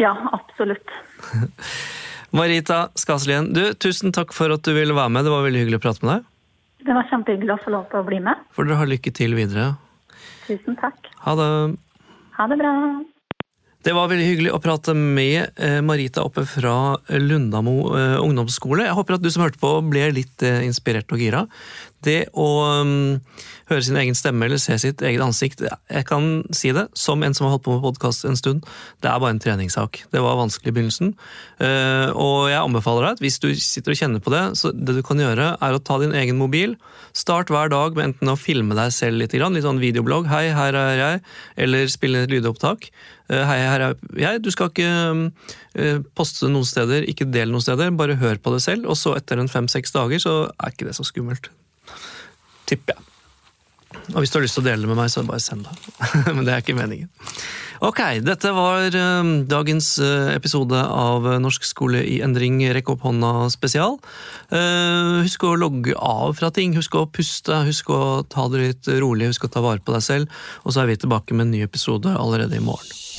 Ja, 0.00 0.14
absolutt. 0.32 0.88
Marita 2.36 2.88
Skaslien, 2.96 3.52
du, 3.52 3.62
tusen 3.80 4.12
takk 4.16 4.32
for 4.36 4.52
at 4.56 4.64
du 4.64 4.72
ville 4.76 4.96
være 4.96 5.12
med. 5.12 5.28
Det 5.28 5.32
var 5.36 5.44
veldig 5.44 5.62
hyggelig 5.66 5.78
å 5.80 5.84
prate 5.84 6.04
med 6.06 6.14
deg. 6.14 6.24
Det 6.86 6.94
var 6.94 7.08
kjempehyggelig 7.10 7.56
å 7.56 7.58
få 7.64 7.74
lov 7.74 7.90
til 7.90 7.98
å 7.98 8.06
bli 8.06 8.20
med. 8.22 8.46
Får 8.54 8.68
dere 8.68 8.78
ha 8.78 8.86
lykke 8.86 9.12
til 9.14 9.34
videre. 9.34 9.72
Tusen 10.46 10.78
takk. 10.78 11.10
Ha 11.24 11.34
det. 11.38 11.50
Ha 12.38 12.46
det 12.52 12.58
bra. 12.60 12.72
Det 13.86 13.92
var 13.94 14.08
veldig 14.10 14.24
hyggelig 14.26 14.50
å 14.50 14.58
prate 14.58 14.96
med 14.98 15.60
eh, 15.62 15.78
Marita 15.86 16.24
oppe 16.26 16.42
fra 16.48 16.96
Lundamo 17.22 17.74
eh, 17.94 18.16
ungdomsskole. 18.18 18.82
Jeg 18.82 18.96
håper 18.98 19.14
at 19.14 19.22
du 19.22 19.28
som 19.30 19.44
hørte 19.44 19.60
på 19.62 19.70
ble 19.86 20.08
litt 20.16 20.42
eh, 20.42 20.64
inspirert 20.66 21.12
og 21.14 21.22
gira. 21.22 21.44
Det 22.06 22.20
å 22.38 22.46
um, 22.86 23.18
høre 23.70 23.82
sin 23.82 23.98
egen 23.98 24.14
stemme 24.14 24.46
eller 24.46 24.60
se 24.62 24.76
sitt 24.78 25.02
eget 25.02 25.22
ansikt, 25.24 25.64
jeg 25.64 26.06
kan 26.06 26.44
si 26.54 26.70
det, 26.76 26.86
som 26.94 27.24
en 27.26 27.34
som 27.34 27.48
har 27.48 27.56
holdt 27.56 27.64
på 27.66 27.74
med 27.74 27.82
podkast 27.82 28.26
en 28.28 28.38
stund, 28.38 28.62
det 29.02 29.10
er 29.10 29.18
bare 29.22 29.34
en 29.34 29.42
treningssak. 29.42 30.04
Det 30.12 30.22
var 30.22 30.38
vanskelig 30.38 30.70
i 30.70 30.76
begynnelsen. 30.76 31.16
uh, 31.62 32.14
og 32.14 32.46
jeg 32.52 32.60
anbefaler 32.62 33.10
deg 33.10 33.24
hvis 33.26 33.40
du 33.42 33.48
sitter 33.58 33.94
og 33.94 34.00
kjenner 34.00 34.22
på 34.22 34.32
det, 34.34 34.44
så 34.60 34.70
det 34.70 34.94
du 34.96 35.02
kan 35.06 35.20
gjøre, 35.20 35.56
er 35.58 35.74
å 35.74 35.82
ta 35.82 35.98
din 36.02 36.14
egen 36.14 36.38
mobil. 36.38 36.76
Start 37.16 37.50
hver 37.50 37.70
dag 37.72 37.96
med 37.96 38.10
enten 38.10 38.30
å 38.30 38.38
filme 38.38 38.76
deg 38.76 38.94
selv 38.94 39.18
litt, 39.22 39.34
litt 39.34 39.66
sånn 39.66 39.82
videoblogg. 39.82 40.28
Hei, 40.30 40.50
her 40.54 40.76
er 40.76 40.98
jeg. 41.00 41.22
Eller 41.66 41.88
spille 41.92 42.26
et 42.26 42.32
lydopptak. 42.32 42.90
Eh, 43.32 43.42
Hei, 43.48 43.58
her 43.64 43.84
er 43.88 43.94
jeg. 44.20 44.42
Du 44.44 44.50
skal 44.54 44.70
ikke 44.70 44.90
eh, 45.74 46.02
poste 46.18 46.50
noen 46.52 46.68
steder, 46.68 47.08
ikke 47.10 47.28
del 47.32 47.54
noen 47.54 47.64
steder. 47.64 47.94
Bare 47.96 48.18
hør 48.20 48.38
på 48.42 48.54
det 48.54 48.62
selv, 48.66 48.90
og 48.90 49.00
så 49.00 49.16
etter 49.18 49.40
en 49.40 49.50
fem-seks 49.50 49.96
dager 49.96 50.22
så 50.22 50.36
er 50.52 50.74
ikke 50.74 50.90
det 50.90 50.98
så 50.98 51.06
skummelt. 51.08 51.50
Tipper 52.66 52.96
jeg. 52.96 53.12
Og 54.14 54.22
hvis 54.22 54.30
du 54.30 54.38
har 54.38 54.44
lyst 54.44 54.58
til 54.58 54.64
å 54.64 54.66
dele 54.66 54.84
det 54.84 54.90
med 54.90 54.98
meg, 54.98 55.10
så 55.10 55.24
bare 55.26 55.42
send 55.42 55.66
det. 55.66 55.76
Men 56.34 56.44
det 56.46 56.54
er 56.54 56.62
ikke 56.62 56.76
meningen. 56.78 57.10
Ok, 57.84 58.00
dette 58.24 58.52
var 58.56 58.94
eh, 58.96 59.30
dagens 59.50 59.88
eh, 60.00 60.30
episode 60.32 60.78
av 60.80 61.26
Norsk 61.42 61.66
skole 61.68 62.00
i 62.08 62.20
endring, 62.24 62.62
rekk 62.72 62.94
opp 62.94 63.04
hånda 63.04 63.50
spesial. 63.52 63.98
Eh, 64.48 65.20
husk 65.26 65.44
å 65.44 65.56
logge 65.60 65.96
av 65.98 66.36
fra 66.38 66.52
ting, 66.54 66.76
husk 66.78 66.96
å 66.96 67.04
puste, 67.10 67.60
husk 67.68 67.92
å 67.92 68.02
ta 68.32 68.46
det 68.52 68.62
litt 68.62 68.92
rolig, 69.02 69.28
husk 69.34 69.48
å 69.48 69.52
ta 69.52 69.64
vare 69.64 69.84
på 69.84 69.96
deg 69.96 70.06
selv. 70.08 70.42
Og 70.64 70.72
så 70.72 70.84
er 70.84 70.92
vi 70.92 71.00
tilbake 71.04 71.36
med 71.36 71.48
en 71.48 71.56
ny 71.58 71.64
episode 71.66 72.16
allerede 72.16 72.56
i 72.56 72.64
morgen. 72.64 73.15